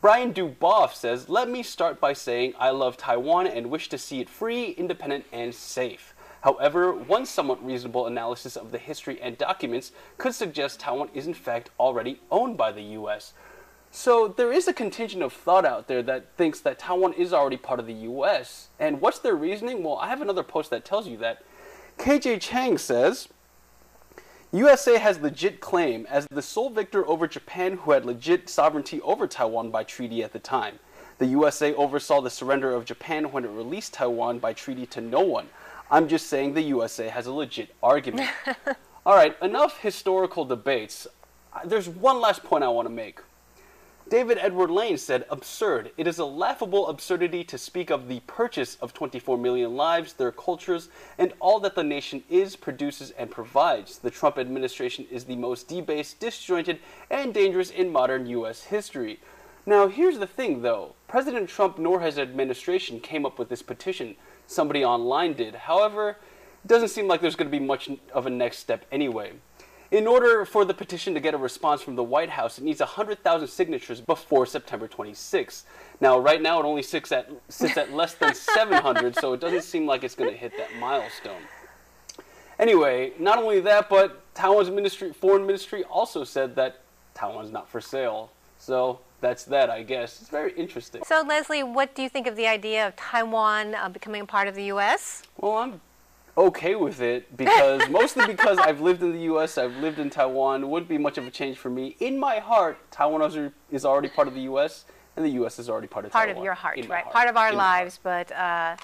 [0.01, 4.19] Brian Duboff says, Let me start by saying I love Taiwan and wish to see
[4.19, 6.13] it free, independent, and safe.
[6.41, 11.33] However, one somewhat reasonable analysis of the history and documents could suggest Taiwan is in
[11.33, 13.33] fact already owned by the US.
[13.95, 17.57] So there is a contingent of thought out there that thinks that Taiwan is already
[17.57, 18.69] part of the US.
[18.79, 19.83] And what's their reasoning?
[19.83, 21.43] Well, I have another post that tells you that.
[21.99, 23.29] KJ Chang says,
[24.51, 29.27] USA has legit claim as the sole victor over Japan who had legit sovereignty over
[29.27, 30.79] Taiwan by treaty at the time.
[31.19, 35.19] The USA oversaw the surrender of Japan when it released Taiwan by treaty to no
[35.19, 35.49] one.
[35.91, 38.31] I'm just saying the USA has a legit argument.
[39.05, 41.05] All right, enough historical debates.
[41.63, 43.19] There's one last point I want to make.
[44.09, 45.91] David Edward Lane said, Absurd.
[45.97, 50.31] It is a laughable absurdity to speak of the purchase of 24 million lives, their
[50.31, 53.97] cultures, and all that the nation is, produces, and provides.
[53.97, 58.65] The Trump administration is the most debased, disjointed, and dangerous in modern U.S.
[58.65, 59.19] history.
[59.65, 64.15] Now, here's the thing, though President Trump nor his administration came up with this petition.
[64.45, 65.55] Somebody online did.
[65.55, 66.17] However,
[66.63, 69.31] it doesn't seem like there's going to be much of a next step anyway.
[69.93, 72.79] In order for the petition to get a response from the White House, it needs
[72.79, 75.65] 100,000 signatures before September 26th.
[76.01, 79.61] Now, right now, it only sits at, sits at less than 700, so it doesn't
[79.61, 81.43] seem like it's going to hit that milestone.
[82.57, 86.81] Anyway, not only that, but Taiwan's ministry, foreign ministry also said that
[87.13, 88.31] Taiwan's not for sale.
[88.57, 90.21] So that's that, I guess.
[90.21, 91.03] It's very interesting.
[91.05, 94.47] So, Leslie, what do you think of the idea of Taiwan uh, becoming a part
[94.47, 95.21] of the U.S.?
[95.37, 95.81] Well, I'm
[96.37, 100.69] okay with it because mostly because I've lived in the U.S., I've lived in Taiwan.
[100.69, 101.95] Wouldn't be much of a change for me.
[101.99, 104.85] In my heart, Taiwan is- is already part of the U.S.
[105.15, 105.59] and the U.S.
[105.59, 106.25] is already part of Taiwan.
[106.25, 106.41] Part Taiwan.
[106.41, 107.03] of your heart, right?
[107.03, 107.13] heart.
[107.13, 108.75] Part of our In lives, but uh,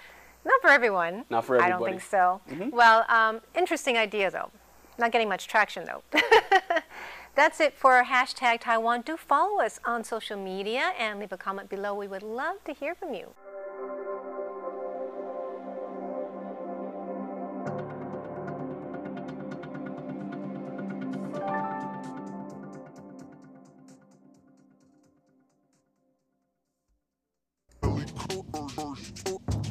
[0.45, 1.25] not for everyone.
[1.29, 1.73] Not for everyone.
[1.73, 2.41] I don't think so.
[2.49, 2.71] Mhm.
[2.71, 4.51] Well, um, interesting idea, though.
[4.97, 6.03] Not getting much traction though.
[7.35, 9.01] That's it for hashtag Taiwan.
[9.01, 11.93] Do follow us on social media and leave a comment below.
[11.93, 13.33] We would love to hear from you.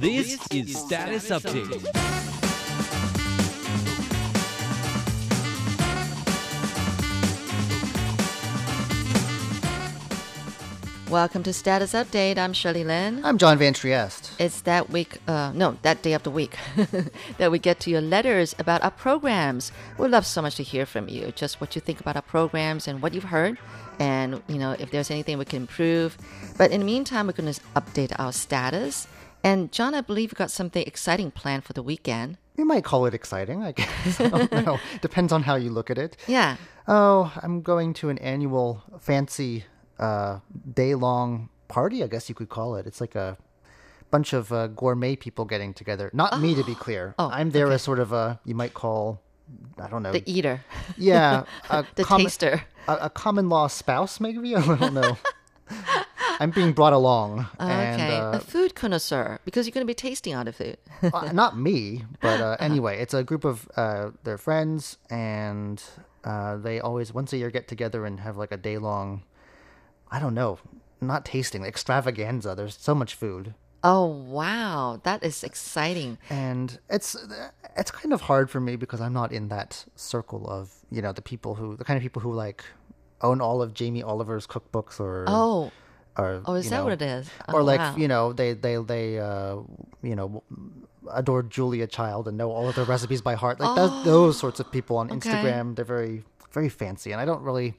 [0.00, 1.82] This is Status Update.
[11.10, 12.38] Welcome to Status Update.
[12.38, 13.24] I'm Shirley Lin.
[13.24, 14.30] I'm John Van Trieste.
[14.38, 16.56] It's that week, uh, no, that day of the week,
[17.38, 19.72] that we get to your letters about our programs.
[19.98, 22.86] We love so much to hear from you, just what you think about our programs
[22.86, 23.58] and what you've heard,
[23.98, 26.16] and you know if there's anything we can improve.
[26.56, 29.08] But in the meantime, we're going to update our status.
[29.48, 32.36] And John, I believe you got something exciting planned for the weekend.
[32.58, 34.20] You might call it exciting, I guess.
[34.20, 34.78] I don't know.
[35.00, 36.18] Depends on how you look at it.
[36.26, 36.56] Yeah.
[36.86, 39.64] Oh, I'm going to an annual fancy
[39.98, 40.40] uh,
[40.74, 42.86] day long party, I guess you could call it.
[42.86, 43.38] It's like a
[44.10, 46.10] bunch of uh, gourmet people getting together.
[46.12, 47.14] Not me, to be clear.
[47.18, 49.22] Oh, I'm there as sort of a, you might call,
[49.80, 50.12] I don't know.
[50.12, 50.60] The eater.
[50.98, 51.44] Yeah.
[51.70, 52.64] A The taster.
[52.86, 54.54] A, a common law spouse, maybe?
[54.54, 55.16] I don't know.
[56.40, 57.46] I'm being brought along.
[57.58, 60.76] And, okay, uh, a food connoisseur because you're going to be tasting all the food.
[61.02, 65.82] uh, not me, but uh, anyway, it's a group of uh, their friends, and
[66.24, 69.22] uh, they always once a year get together and have like a day long.
[70.10, 70.58] I don't know,
[71.00, 72.54] not tasting extravaganza.
[72.54, 76.18] There's so much food, Oh wow, that is exciting.
[76.30, 77.14] and it's
[77.76, 81.12] it's kind of hard for me because I'm not in that circle of you know
[81.12, 82.64] the people who the kind of people who like
[83.20, 85.70] own all of Jamie Oliver's cookbooks or Oh.
[86.18, 87.28] Or Oh, is that know, what it is?
[87.48, 87.96] or Oh, like wow.
[87.96, 89.56] you know they they they uh
[90.02, 90.42] you know
[91.12, 94.60] adore Julia Child and know all of their recipes by heart like those, those sorts
[94.60, 95.30] of people on Oh, okay.
[95.30, 97.74] Instagram they're very very fancy and I don't really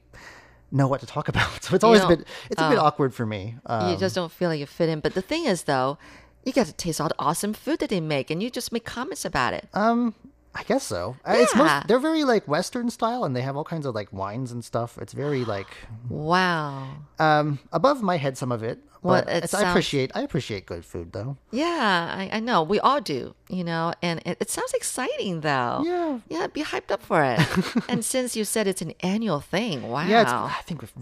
[0.72, 2.82] know what to talk about so it's You always a bit it's a bit oh.
[2.86, 5.00] awkward for me um, you just don't feel like you fit in.
[5.00, 5.98] But the thing is, though,
[6.44, 8.84] you get to taste all the awesome food that they make, and you just make
[8.84, 9.68] comments about it.
[9.74, 10.14] um
[10.54, 13.64] I guess so Uh, it's most, they're very like Western style and they have all
[13.64, 15.68] kinds of like wines and stuff it's very like
[16.08, 16.88] Wow.
[17.18, 20.66] um above my head some of it Well, but it it's, I appreciate I appreciate
[20.66, 22.62] good food though Yeah, I, I know.
[22.62, 25.82] We all do, you know, and it, it sounds exciting, though.
[25.84, 26.18] Yeah.
[26.28, 27.40] Yeah, be hyped up for it.
[27.88, 30.04] and since you said it's an annual thing, wow.
[30.06, 30.92] yeah it's, I think we've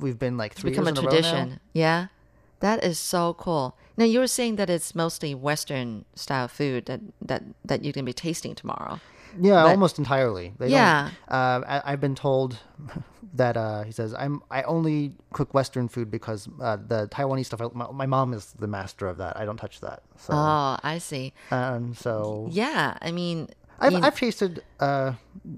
[0.00, 1.16] we've been like It's three become a years in row now.
[1.20, 1.60] tradition.
[1.72, 2.06] Yeah.
[2.60, 3.76] That is so cool.
[3.98, 8.04] Now you were saying that it's mostly Western style food that, that, that you're gonna
[8.04, 9.00] be tasting tomorrow.
[9.38, 10.54] Yeah, But- almost entirely.
[10.58, 11.10] They Yeah.
[11.28, 12.58] Uh, I, I've been told
[13.34, 17.60] that uh, he says I'm I only cook Western food because uh, the Taiwanese stuff.
[17.60, 19.36] I, my, my mom is the master of that.
[19.36, 20.02] I don't touch that.
[20.16, 21.34] So, Oh, I see.
[21.50, 23.48] um, so Yeah, I mean,
[23.80, 25.12] I've you- I've tasted uh,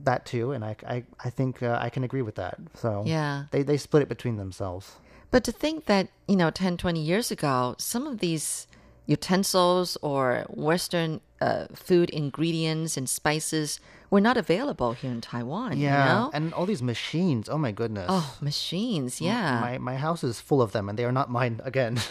[0.04, 2.56] that too, and I I, I think uh, I can agree with that.
[2.74, 3.44] So Yeah.
[3.52, 4.96] they they split it between themselves.
[5.30, 8.66] But to think that, you know, 10, 20 years ago, some of these
[9.06, 15.98] utensils or Western uh, food ingredients and spices were not available here in Taiwan, Yeah,
[15.98, 16.30] you know?
[16.34, 17.48] and all these machines.
[17.48, 18.06] Oh my goodness.
[18.08, 19.60] Oh, machines, yeah.
[19.60, 21.98] My my house is full of them, and they are not mine again.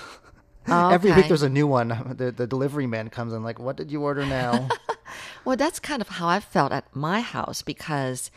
[0.72, 1.90] Oh, Every week there's a new one.
[2.20, 4.68] The the delivery man comes in like, "What did you order now?"
[5.46, 8.30] Well, that's kind of how I felt at my house because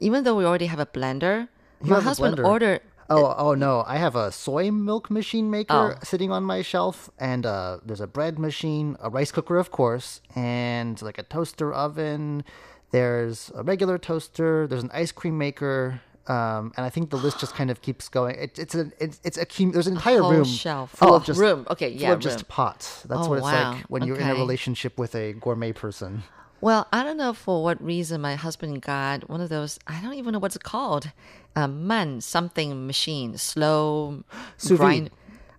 [0.00, 1.46] even though we already have a blender,
[1.84, 2.44] You my husband blender.
[2.48, 2.80] ordered.
[3.08, 3.84] Oh, oh no!
[3.86, 5.98] I have a soy milk machine maker Oh.
[6.02, 10.20] sitting on my shelf, and uh, there's a bread machine, a rice cooker, of course,
[10.34, 12.44] and like a toaster oven.
[12.90, 14.66] There's a regular toaster.
[14.66, 18.08] There's an ice cream maker, um, and I think the list just kind of keeps
[18.08, 18.36] going.
[18.36, 20.90] It, it's a it's, it's a there's an entire room shelf.
[20.92, 21.66] full Oh, of just room.
[21.70, 23.02] Okay, full yeah, of just pots.
[23.02, 23.72] That's Oh, what it's wow.
[23.72, 26.22] like when you're in a relationship with a gourmet person.
[26.60, 29.78] Well, I don't know for what reason my husband got one of those.
[29.86, 31.10] I don't even know what's it called.
[31.54, 34.24] Uh, man something machine, slow
[34.56, 35.04] Sous vide.
[35.06, 35.10] Is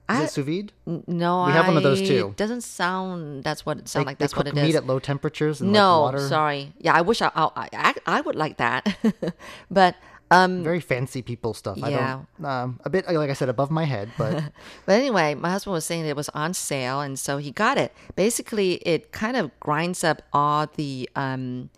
[0.10, 0.72] I- it sous vide?
[0.86, 2.34] No, We have one of those I- too.
[2.38, 3.44] Doesn't sound.
[3.44, 4.18] That's what it sounds like.
[4.18, 4.64] That's what it is.
[4.64, 6.74] meat at low temperatures and, like, no, sorry.
[6.80, 8.98] Yeah, I wish I, I, I, I would like that,
[9.72, 9.96] but
[10.30, 11.78] um, Very fancy people stuff.
[11.82, 12.20] I Yeah.
[12.40, 12.46] don't.
[12.46, 14.44] Um, a bit like I said, above my head, but
[14.86, 17.78] But anyway, my husband was saying that it was on sale, and so he got
[17.78, 17.94] it.
[18.16, 21.70] Basically, it kind of grinds up all the, um,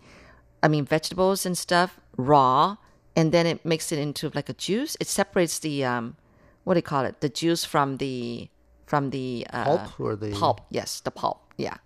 [0.62, 2.76] I mean, vegetables and stuff raw,
[3.16, 4.96] and then it makes it into like a juice.
[5.00, 6.16] It separates the, um,
[6.64, 7.20] what do you call it?
[7.20, 8.48] The juice from the,
[8.86, 10.60] from the uh, Pulp or the- pulp?
[10.70, 11.40] Yes, the pulp.
[11.56, 11.76] Yeah.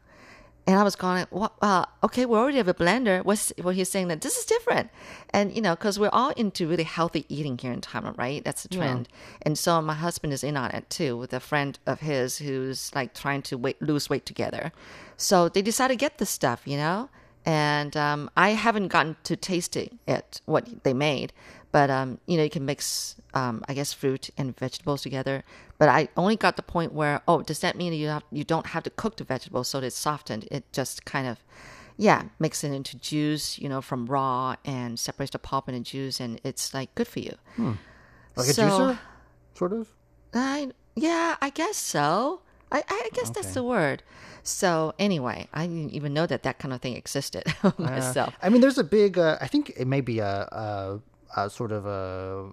[0.66, 3.22] And I was going, well, uh, okay, we already have a blender.
[3.22, 4.88] What's what he's saying that this is different,
[5.30, 8.42] and you know, because we're all into really healthy eating here in Taiwan, right?
[8.42, 8.78] That's the Yeah.
[8.78, 9.08] trend.
[9.42, 12.90] And so my husband is in on it too, with a friend of his who's
[12.94, 14.72] like trying to weight, lose weight together.
[15.18, 17.10] So they decided to get this stuff, you know,
[17.44, 21.34] and um, I haven't gotten to tasting it what they made,
[21.74, 25.42] but um, you know you can mix um, I guess fruit and vegetables together.
[25.76, 28.66] But I only got the point where oh, does that mean you have you don't
[28.66, 30.46] have to cook the vegetables so that it's softened?
[30.52, 31.40] It just kind of
[31.96, 35.80] yeah mix it into juice, you know, from raw and separates the pulp and the
[35.80, 37.34] juice, and it's like good for you.
[37.56, 37.72] Hmm.
[38.36, 38.98] Like a juicer,
[39.54, 39.88] sort of.
[40.32, 42.42] I yeah, I guess so.
[42.70, 44.04] I, I guess that's the word.
[44.44, 48.34] So anyway, I didn't even know that that kind of thing existed Uh, myself.
[48.42, 49.18] I mean, there's a big.
[49.18, 51.00] Uh, I think it may be a, a,
[51.36, 52.48] a sort of a.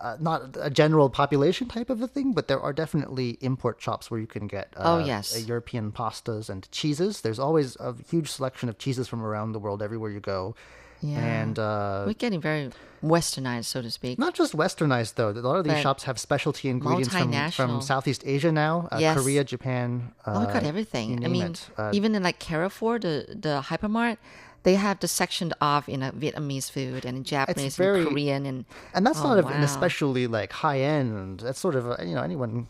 [0.00, 4.10] Uh, not a general population type of a thing, but there are definitely import shops
[4.10, 5.36] where you can get uh, Oh, yes.
[5.36, 7.20] uh, European pastas and cheeses.
[7.20, 10.54] There's always a huge selection of cheeses from around the world everywhere you go.
[11.02, 11.18] Yeah.
[11.18, 12.70] And uh, We're getting very
[13.02, 14.18] westernized, so to speak.
[14.18, 15.30] not just westernized though.
[15.30, 17.80] A lot of these But shops have specialty ingredients from, from.
[17.82, 19.18] Southeast Asia now, uh, Yes.
[19.20, 20.12] Korea, Japan.
[20.26, 21.24] Uh, oh, we got everything.
[21.24, 21.56] I mean.
[21.76, 24.16] Uh, even in like Carrefour, the the hypermart,
[24.62, 28.46] they have the section off in a Vietnamese food and in Japanese very- and Korean
[28.46, 31.40] and and that's oh, not an especially like high end.
[31.40, 32.66] That's sort of a, you know anyone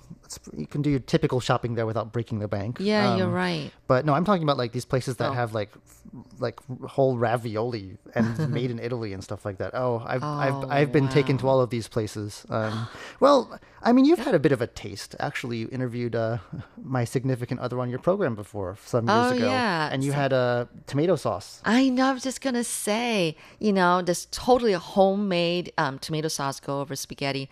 [0.57, 2.77] you can do your typical shopping there without breaking the bank.
[2.81, 3.71] Yeah, you're Um, right.
[3.87, 5.33] But no, I'm talking about like these places that Oh.
[5.33, 5.71] have like
[6.39, 9.73] like whole ravioli and made in Italy and stuff like that.
[9.75, 12.45] Oh, I've I've Oh, I've been taken to all of these places.
[12.49, 12.89] Um,
[13.21, 15.15] well, I mean, you've had a bit of a taste.
[15.21, 16.39] Actually, you interviewed uh,
[16.83, 19.89] my significant other on your program before some years Oh, ago, yeah.
[19.93, 21.61] and you So- had a tomato sauce.
[21.65, 22.07] I know.
[22.11, 26.95] I was just gonna say, you know, this totally homemade um, tomato sauce go over
[26.97, 27.49] spaghetti.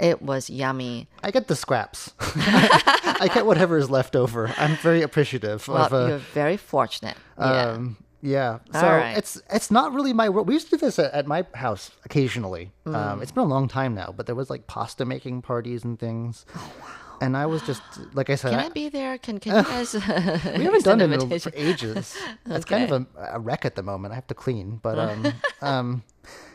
[0.00, 1.08] It was yummy.
[1.22, 2.12] I get the scraps.
[2.20, 4.52] I get whatever is left over.
[4.56, 5.92] I'm very appreciative Well, of.
[5.92, 7.16] Uh, you're very fortunate.
[7.38, 7.44] Yeah.
[7.66, 8.58] Um, yeah.
[8.74, 9.16] All So right.
[9.16, 10.48] it's it's not really my world.
[10.48, 12.70] We used to do this at, at my house occasionally.
[12.86, 13.22] Um, Mm.
[13.22, 16.44] it's been a long time now, but there was like pasta making parties and things.
[16.56, 16.86] Oh wow.
[17.22, 17.82] And I was just
[18.14, 19.18] like I said, Can I, I be there?
[19.18, 19.92] Can Can you guys?
[20.56, 22.16] we haven't done it in for ages.
[22.46, 23.06] It's kind of Okay.
[23.18, 24.12] a, a wreck at the moment.
[24.12, 26.02] I have to clean, but um, um,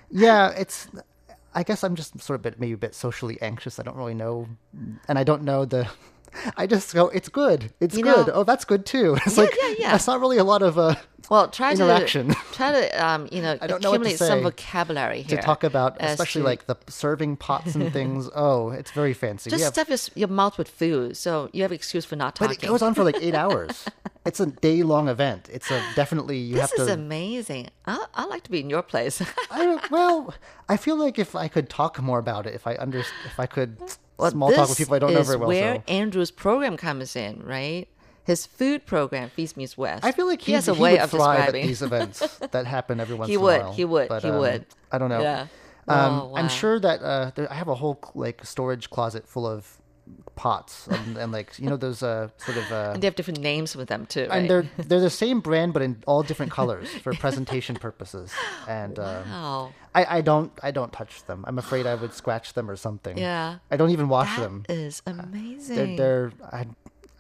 [0.09, 0.87] yeah, it's.
[1.56, 3.80] I guess I'm just sort of bit, maybe a bit socially anxious.
[3.80, 4.47] I don't really know,
[5.08, 5.89] and I don't know the.
[6.57, 8.27] I just go, it's good, it's You good.
[8.27, 9.17] know- oh, that's good too.
[9.25, 9.91] It's Yeah, like yeah, yeah.
[9.91, 10.95] that's not really a lot of uh,
[11.29, 12.29] Well, try interaction.
[12.29, 15.38] to try to um, you know I don't know to accumulate some say vocabulary to
[15.38, 18.29] talk about, especially to- like the serving pots and things.
[18.36, 19.49] Oh, it's very fancy.
[19.49, 22.55] just have- stuff your, your mouth with food, so you have excuse for not talking.
[22.57, 23.86] but it goes on for like eight hours.
[24.25, 25.49] It's a day long event.
[25.51, 27.69] It's a definitely you this have is amazing.
[27.86, 29.21] I I like to be in your place.
[29.51, 30.33] I well,
[30.67, 33.45] I feel like if I could talk more about it, if I under, if I
[33.45, 33.77] could
[34.18, 35.47] Well, small talk with people I don't know is very well.
[35.47, 35.84] Where so.
[35.88, 37.88] Andrew's program comes in, right?
[38.24, 40.03] His food program, Feast Meets West.
[40.03, 42.38] I feel like he, he, has a he way would of describing at these events
[42.38, 43.74] that happen every once He in would, a while.
[43.74, 44.66] he would, But, he um, would.
[44.91, 45.22] I don't know.
[45.22, 45.47] Yeah.
[45.88, 49.45] Um, Oh, I'm sure that uh, there, I have a whole like storage closet full
[49.45, 49.80] of
[50.36, 53.39] pots and, and like you know those uh, sort of uh, And they have different
[53.39, 54.38] names with them too, right?
[54.39, 58.32] and they're they're the same brand but in all different colors for presentation purposes.
[58.68, 61.45] And um, I, I don't I don't touch them.
[61.47, 63.18] I'm afraid I would scratch them or something.
[63.18, 63.60] Yeah.
[63.72, 64.66] I don't even wash That them.
[64.70, 65.95] is amazing.
[65.95, 66.66] They're, they're I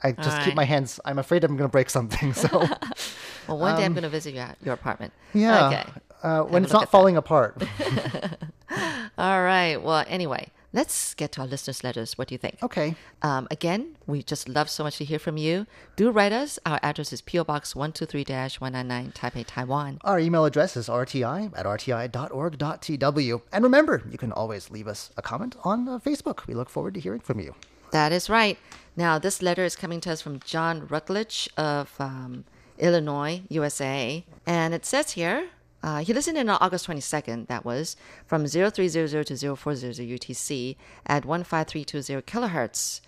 [0.03, 0.99] I just All keep my hands.
[1.05, 2.33] I'm afraid I'm going to break something.
[2.33, 2.47] So
[3.47, 5.13] well, one day I'm um, going to visit you at your apartment.
[5.33, 5.67] yeah.
[5.67, 5.83] Okay.
[6.21, 6.91] Uh, when it's not at that.
[6.91, 7.63] falling apart.
[9.17, 9.77] All right.
[9.77, 12.17] Well, anyway, let's get to our listeners' letters.
[12.17, 12.61] What do you think?
[12.61, 12.95] Okay.
[13.21, 15.65] Um, again, we just love so much to hear from you.
[15.95, 16.59] Do write us.
[16.65, 18.25] Our address is PO Box 123
[18.59, 19.99] 199 Taipei, Taiwan.
[20.03, 23.41] Our email address is rti at rti.org.tw.
[23.53, 26.45] And remember, you can always leave us a comment on uh, Facebook.
[26.45, 27.55] We look forward to hearing from you.
[27.91, 28.57] That is right.
[28.97, 32.43] Now, this letter is coming to us from John Rutledge of um,
[32.77, 34.25] Illinois, USA.
[34.45, 35.47] And it says here,
[35.85, 41.23] uh, he listened in on August 22nd, that was, from 0300 to 0400 UTC at
[41.23, 43.01] 15320 kilohertz.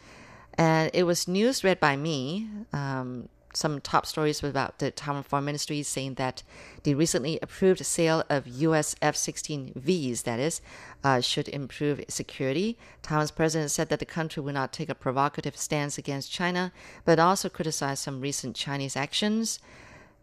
[0.59, 2.47] And it was news read by me.
[2.71, 6.43] Um, some top stories about the Taiwan Foreign Ministry saying that
[6.83, 8.95] the recently approved sale of U.S.
[9.01, 10.61] F-16Vs, that is,
[11.03, 12.77] uh, should improve security.
[13.01, 16.71] Taiwan's president said that the country will not take a provocative stance against China,
[17.05, 19.57] but also criticized some recent Chinese actions.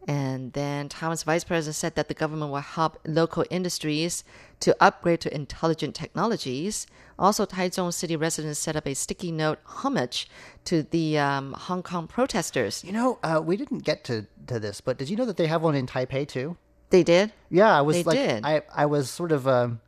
[0.06, 4.22] And then Taiwan's vice president said that the government will help local industries
[4.60, 6.86] to upgrade to intelligent technologies.
[7.18, 10.28] Also, Taichung city residents set up a sticky note homage
[10.66, 12.84] to the um, Hong Kong protesters.
[12.84, 15.46] You know, uh, we didn't get to, to this, but did you know that they
[15.46, 16.56] have one in Taipei too?
[16.90, 17.32] They did?
[17.50, 18.44] Yeah, I was They like, did.
[18.44, 19.80] I I was sort of um,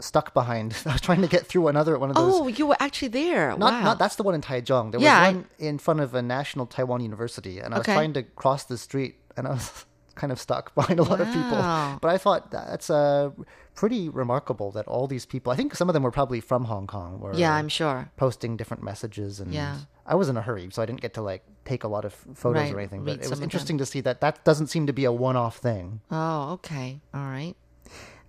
[0.00, 0.76] stuck behind.
[0.86, 2.34] I was trying to get through another one of those.
[2.34, 3.48] Oh, you were actually there.
[3.56, 3.82] Not, wow.
[3.82, 4.92] not that's the one in Taichung.
[4.92, 8.12] There Yeah, was one in front of a national Taiwan university, and I was trying
[8.12, 11.56] to cross the street, and I was kind of stuck behind a lot of people.
[12.00, 13.30] But I thought that's uh,
[13.74, 16.86] pretty remarkable that all these people, I think some of them were probably from Hong
[16.86, 18.10] Kong, were Yeah, I'm sure.
[18.16, 19.40] posting different messages.
[19.40, 19.78] And Yeah.
[20.06, 22.12] I was in a hurry, so I didn't get to like take a lot of
[22.34, 23.04] photos Right, or anything.
[23.04, 25.56] But it was interesting to see that that doesn't seem to be a one off
[25.56, 26.00] thing.
[26.10, 27.00] Oh, okay.
[27.12, 27.54] All right.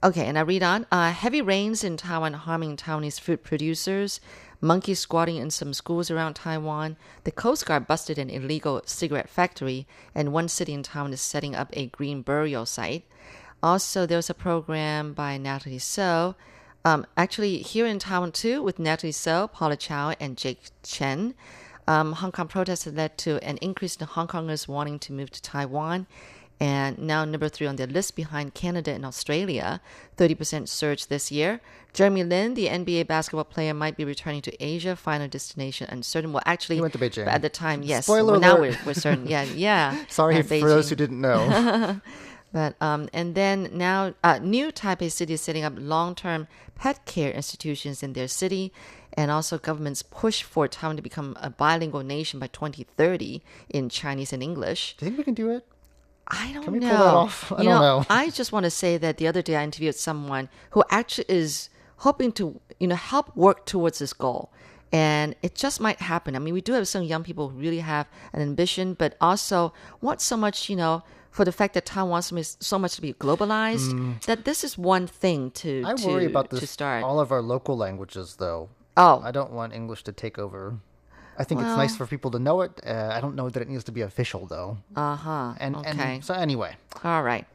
[0.04, 0.86] Okay, and I read on.
[0.92, 4.20] Uh, heavy rains in Taiwan harming Taiwanese food producers.
[4.62, 6.98] Monkeys squatting in some schools around Taiwan.
[7.24, 11.56] The Coast Guard busted an illegal cigarette factory, and one city in Taiwan is setting
[11.56, 13.06] up a green burial site.
[13.62, 16.36] Also, there was a program by Natalie So.
[16.84, 21.34] Um, actually, here in Taiwan too, with Natalie So, Paula Chow, and Jake Chen.
[21.88, 25.42] Um, Hong Kong protests led to an increase in Hong Kongers wanting to move to
[25.42, 26.08] Taiwan.
[26.60, 29.82] And now number three on their list behind Canada and Australia,
[30.18, 31.60] 30% surge this year.
[31.94, 34.96] Jeremy Lin, the NBA basketball player, might be returning to Asia.
[34.96, 36.32] Final destination uncertain.
[36.32, 37.28] Well, actually, He went to Beijing.
[37.28, 38.06] At the time, yes.
[38.06, 38.78] Spoiler well, now alert.
[38.82, 39.28] we're, we're certain.
[39.28, 40.06] Yeah, yeah.
[40.10, 42.00] Sorry for those who didn't know.
[42.56, 47.32] But um, and then now, uh, new Taipei City is setting up long-term pet care
[47.32, 48.72] institutions in their city,
[49.12, 54.32] and also government's push for Taiwan to become a bilingual nation by 2030 in Chinese
[54.32, 54.96] and English.
[54.98, 55.68] Do you think we can do it?
[56.28, 56.90] I don't Can we know.
[56.90, 57.52] pull that off?
[57.52, 58.06] I you don't know, know.
[58.10, 61.70] I just want to say that the other day I interviewed someone who actually is
[61.98, 64.52] hoping to, you know, help work towards this goal.
[64.92, 66.36] And it just might happen.
[66.36, 69.74] I mean, we do have some young people who really have an ambition, but also
[70.02, 72.96] want so much, you know, for the fact that Taiwan wants so much- so much
[72.96, 74.24] to be globalized, Mm.
[74.26, 76.72] that this is one thing to, I to, worry about to this.
[76.72, 77.04] start.
[77.04, 78.70] All of our local languages, though.
[78.96, 79.22] Oh.
[79.24, 80.80] I don't want English to take over.
[81.38, 82.72] I think Well- it's nice for people to know it.
[82.86, 84.78] Uh, I don't know that it needs to be official, though.
[84.96, 85.54] Uh huh.
[85.60, 86.16] And, okay.
[86.16, 87.46] and so anyway, All right.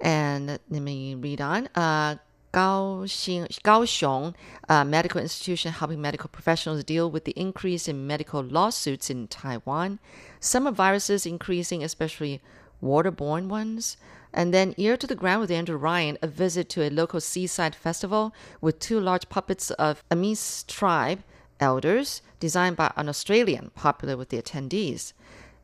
[0.00, 1.68] And let me read on.
[1.74, 2.16] Uh,
[2.52, 4.34] Kaohsiung, Kaohsiung
[4.68, 9.98] uh, Medical Institution helping medical professionals deal with the increase in medical lawsuits in Taiwan.
[10.38, 12.42] Summer viruses increasing, especially
[12.82, 13.96] waterborne ones.
[14.34, 17.74] And then Ear to the Ground with Andrew Ryan, a visit to a local seaside
[17.74, 21.22] festival with two large puppets of Amis tribe
[21.62, 25.12] elders designed by an Australian, popular with the attendees.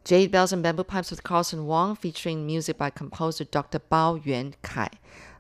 [0.05, 3.81] Jade Bells and Bamboo Pipes with Carlson Wong, featuring music by composer Dr.
[3.81, 4.91] Bao Yuan Kai,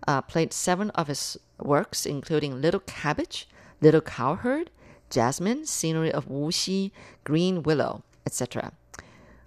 [0.09, 3.49] uh, played seven of his works, including Little Cabbage,
[3.81, 4.71] Little Cowherd,
[5.11, 6.91] Jasmine, Scenery of Wuxi,
[7.23, 8.73] Green Willow, etc.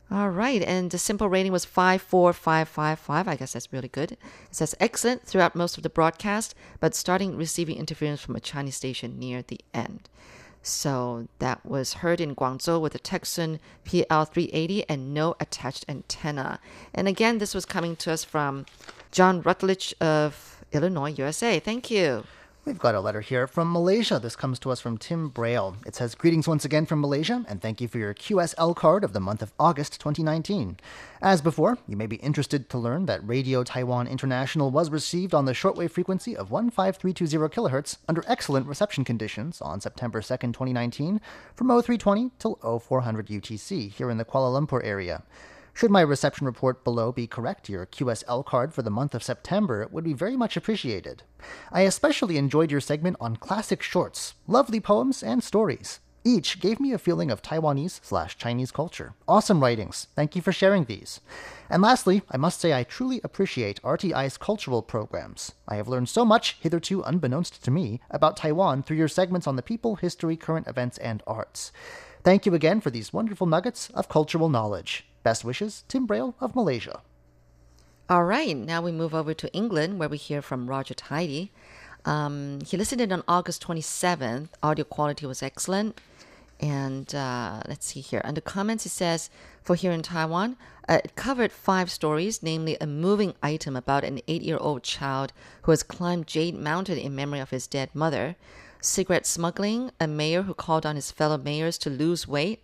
[0.09, 3.27] All right, and the SINPO rating was 54555.
[3.27, 4.13] I guess that's really good.
[4.13, 4.19] It
[4.51, 9.19] says excellent throughout most of the broadcast, but starting receiving interference from a Chinese station
[9.19, 10.09] near the end.
[10.63, 16.59] So that was heard in Guangzhou with a Tecsun PL380 and no attached antenna.
[16.93, 18.65] And again, this was coming to us from
[19.11, 21.59] John Rutledge of Illinois, USA.
[21.59, 22.25] Thank you.
[22.63, 24.19] We've got a letter here from Malaysia.
[24.19, 25.77] This comes to us from Tim Braille.
[25.83, 29.13] It says, Greetings once again from Malaysia, and thank you for your QSL card of
[29.13, 30.77] the month of August 2019.
[31.23, 35.45] As before, you may be interested to learn that Radio Taiwan International was received on
[35.45, 41.19] the shortwave frequency of 15320 kHz under excellent reception conditions on September 2nd, 2019,
[41.55, 45.23] from 0320 till 0400 UTC here in the Kuala Lumpur area.
[45.73, 49.87] Should my reception report below be correct, your QSL card for the month of September
[49.91, 51.23] would be very much appreciated.
[51.71, 55.99] I especially enjoyed your segment on classic shorts, lovely poems, and stories.
[56.23, 59.15] Each gave me a feeling of Taiwanese slash Chinese culture.
[59.27, 60.05] Awesome writings.
[60.15, 61.19] Thank you for sharing these.
[61.67, 65.53] And lastly, I must say I truly appreciate RTI's cultural programs.
[65.67, 69.55] I have learned so much, hitherto unbeknownst to me, about Taiwan through your segments on
[69.55, 71.71] the people, history, current events, and arts.
[72.23, 75.07] Thank you again for these wonderful nuggets of cultural knowledge.
[75.23, 77.01] Best wishes, Tim Braille of Malaysia.
[78.09, 81.51] All right, now we move over to England where we hear from Roger Tidy.
[82.03, 84.49] Um, he listened in on August 27th.
[84.61, 86.01] Audio quality was excellent.
[86.59, 88.21] And uh, let's see here.
[88.23, 89.29] Under comments, it says
[89.63, 90.57] for here in Taiwan,
[90.87, 95.33] uh, it covered five stories, namely a moving item about an eight year old child
[95.63, 98.35] who has climbed Jade Mountain in memory of his dead mother,
[98.81, 102.63] cigarette smuggling, a mayor who called on his fellow mayors to lose weight.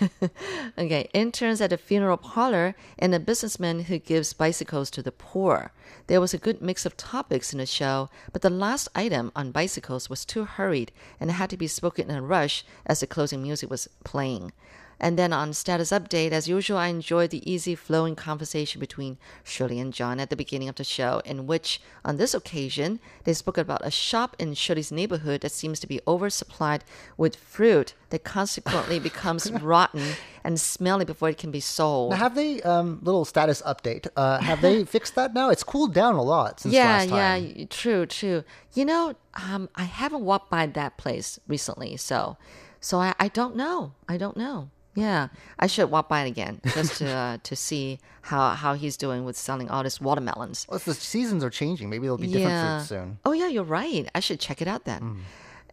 [0.78, 5.72] okay, interns at a funeral parlor, and a businessman who gives bicycles to the poor.
[6.06, 9.52] There was a good mix of topics in the show, but the last item on
[9.52, 13.42] bicycles was too hurried and had to be spoken in a rush as the closing
[13.42, 14.52] music was playing.
[15.00, 19.78] And then on status update, as usual, I enjoyed the easy flowing conversation between Shirley
[19.78, 23.58] and John at the beginning of the show, in which, on this occasion, they spoke
[23.58, 26.80] about a shop in Shirley's neighborhood that seems to be oversupplied
[27.16, 32.10] with fruit that consequently becomes rotten and smelly before it can be sold.
[32.10, 35.50] Now, have they, um, little status update, uh, have they fixed that now?
[35.50, 37.16] It's cooled down a lot since yeah, last time.
[37.16, 38.42] yeah, y- true, true.
[38.74, 42.36] You know, um, I haven't walked by that place recently, so,
[42.80, 43.92] so I, I don't know.
[44.08, 44.70] I don't know.
[44.94, 45.28] Yeah,
[45.58, 49.24] I should walk by it again just to uh, to see how how he's doing
[49.24, 50.66] with selling all these watermelons.
[50.68, 53.18] Well, if the seasons are changing, maybe it'll be different fruits soon.
[53.24, 54.08] Oh yeah, you're right.
[54.14, 55.24] I should check it out then.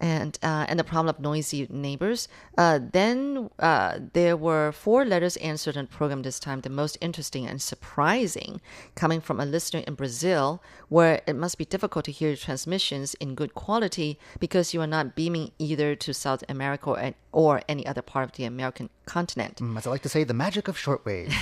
[0.01, 2.27] And uh, and the problem of noisy neighbors.
[2.57, 6.61] Uh, then uh, there were four letters answered on the program this time.
[6.61, 8.59] The most interesting and surprising
[8.95, 13.13] coming from a listener in Brazil, where it must be difficult to hear your transmissions
[13.15, 17.85] in good quality because you are not beaming either to South America or, or any
[17.87, 19.57] other part of the American continent.
[19.61, 21.33] Mm, As I like to say, the magic of shortwave.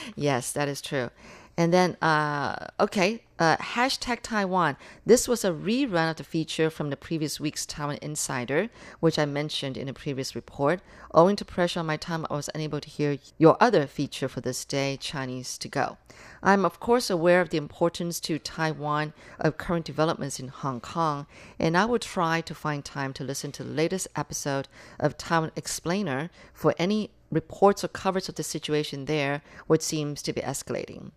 [0.16, 1.10] yes, that is true.
[1.56, 4.76] And then, uh, okay, uh, hashtag Taiwan.
[5.04, 8.68] This was a rerun of the feature from the previous week's Taiwan Insider,
[9.00, 10.80] which I mentioned in a previous report.
[11.12, 14.40] Owing to pressure on my time, I was unable to hear your other feature for
[14.40, 15.98] this day, Chinese to Go.
[16.42, 21.26] I'm, of course, aware of the importance to Taiwan of current developments in Hong Kong,
[21.58, 25.52] and I will try to find time to listen to the latest episode of Taiwan
[25.56, 31.12] Explainer for any reports or coverage of the situation there, which seems to be escalating.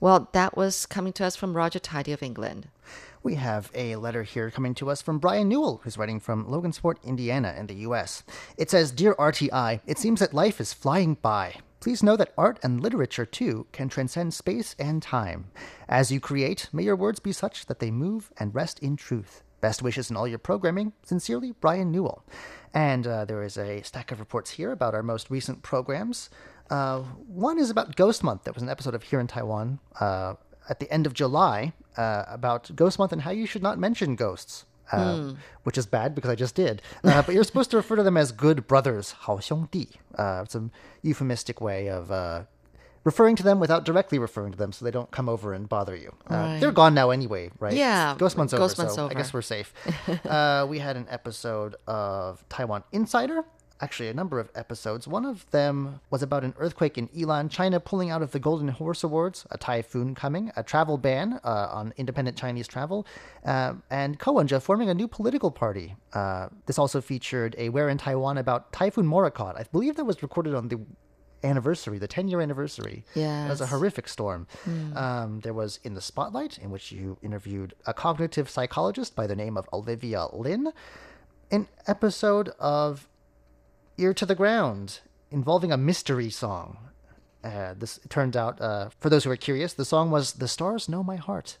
[0.00, 2.68] Well, that was coming to us from Roger Tidy of England.
[3.22, 7.02] We have a letter here coming to us from Brian Newell, who's writing from Logansport,
[7.02, 8.22] Indiana, in the U.S.
[8.56, 11.56] It says, Dear RTI, it seems that life is flying by.
[11.80, 15.46] Please know that art and literature, too, can transcend space and time.
[15.88, 19.42] As you create, may your words be such that they move and rest in truth.
[19.61, 20.93] Best wishes in all your programming.
[21.03, 22.23] Sincerely, Brian Newell.
[22.73, 26.29] And uh, there is a stack of reports here about our most recent programs.
[26.69, 28.43] Uh, one is about Ghost Month.
[28.43, 30.33] There was an episode of Here in Taiwan uh,
[30.69, 34.15] at the end of July uh, about Ghost Month and how you should not mention
[34.15, 34.65] ghosts.
[34.91, 35.31] Uh, Hmm.
[35.63, 36.81] Which is bad because I just did.
[37.03, 39.89] Uh, but you're supposed to refer to them as good brothers, 好兄弟.
[40.17, 40.69] Uh, it's a
[41.01, 42.43] euphemistic way of uh,
[43.12, 45.96] referring to them without directly referring to them so they don't come over and bother
[46.04, 46.10] you.
[46.30, 46.60] Uh, Right.
[46.60, 47.74] They're gone now anyway, right?
[47.74, 49.12] Yeah, Ghost Month's Ghost over, Month's so over.
[49.12, 49.72] I guess we're safe.
[50.26, 53.44] uh, we had an episode of Taiwan Insider.
[53.80, 55.06] Actually, a number of episodes.
[55.06, 58.66] One of them was about an earthquake in Ilan, China pulling out of the Golden
[58.80, 63.06] Horse Awards, a typhoon coming, a travel ban uh, on independent Chinese travel,
[63.44, 65.94] uh, and Ko Wen-je forming a new political party.
[66.12, 69.54] Uh, this also featured a Where in Taiwan about Typhoon Morakot.
[69.56, 70.80] I believe that was recorded on the
[71.43, 73.03] anniversary, the 10 year anniversary.
[73.15, 73.69] It was a Yes.
[73.69, 74.47] horrific storm.
[74.65, 74.95] Mm.
[74.95, 79.35] Um, there was In the Spotlight, in which you interviewed a cognitive psychologist by the
[79.35, 80.71] name of Olivia Lin.
[81.51, 83.07] An episode of
[83.97, 85.01] Ear to the Ground
[85.31, 86.77] involving a mystery song.
[87.43, 90.47] Uh, this it turned out, uh, for those who are curious, the song was The
[90.47, 91.57] Stars Know My Heart.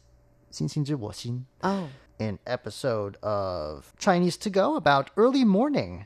[0.49, 1.45] 星星知我心.
[1.61, 1.89] Oh.
[2.19, 6.05] An episode of Chinese to Go about early morning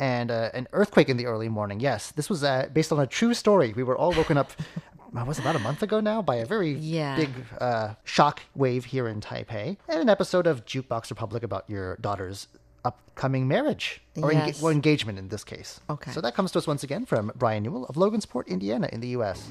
[0.00, 1.80] and uh, an earthquake in the early morning.
[1.80, 3.72] Yes, this was uh, based on a true story.
[3.74, 4.52] We were all woken up,
[5.16, 7.16] uh, was about a month ago now, by a very Yeah.
[7.16, 7.30] big
[7.60, 9.76] uh, shock wave here in Taipei.
[9.88, 12.48] And an episode of Jukebox Republic about your daughter's
[12.84, 15.80] upcoming marriage or, enga- or engagement in this case.
[15.90, 16.12] Okay.
[16.12, 19.08] So that comes to us once again from Brian Newell of Logansport, Indiana, in the
[19.08, 19.50] U.S.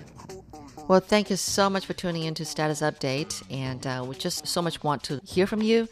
[0.88, 4.48] Well, thank you so much for tuning in to Status Update, and uh, we just
[4.48, 5.90] so much want to hear from you.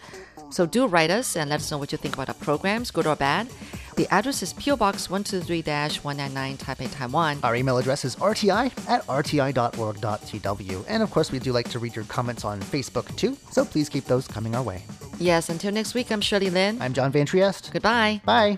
[0.52, 3.08] So do write us and let us know what you think about our programs, good
[3.08, 3.48] or bad.
[3.96, 7.40] The address is PO Box 123-199 Taipei, Taiwan.
[7.44, 10.86] Our email address is rti at rti.org.tw.
[10.88, 13.90] And of course, we do like to read your comments on Facebook too, so please
[13.90, 14.84] keep those coming our way.
[15.20, 16.82] Yes, until next week, I'm Shirley Lin.
[16.82, 17.72] I'm John Van Trieste.
[17.72, 18.22] Goodbye.
[18.26, 18.58] Bye.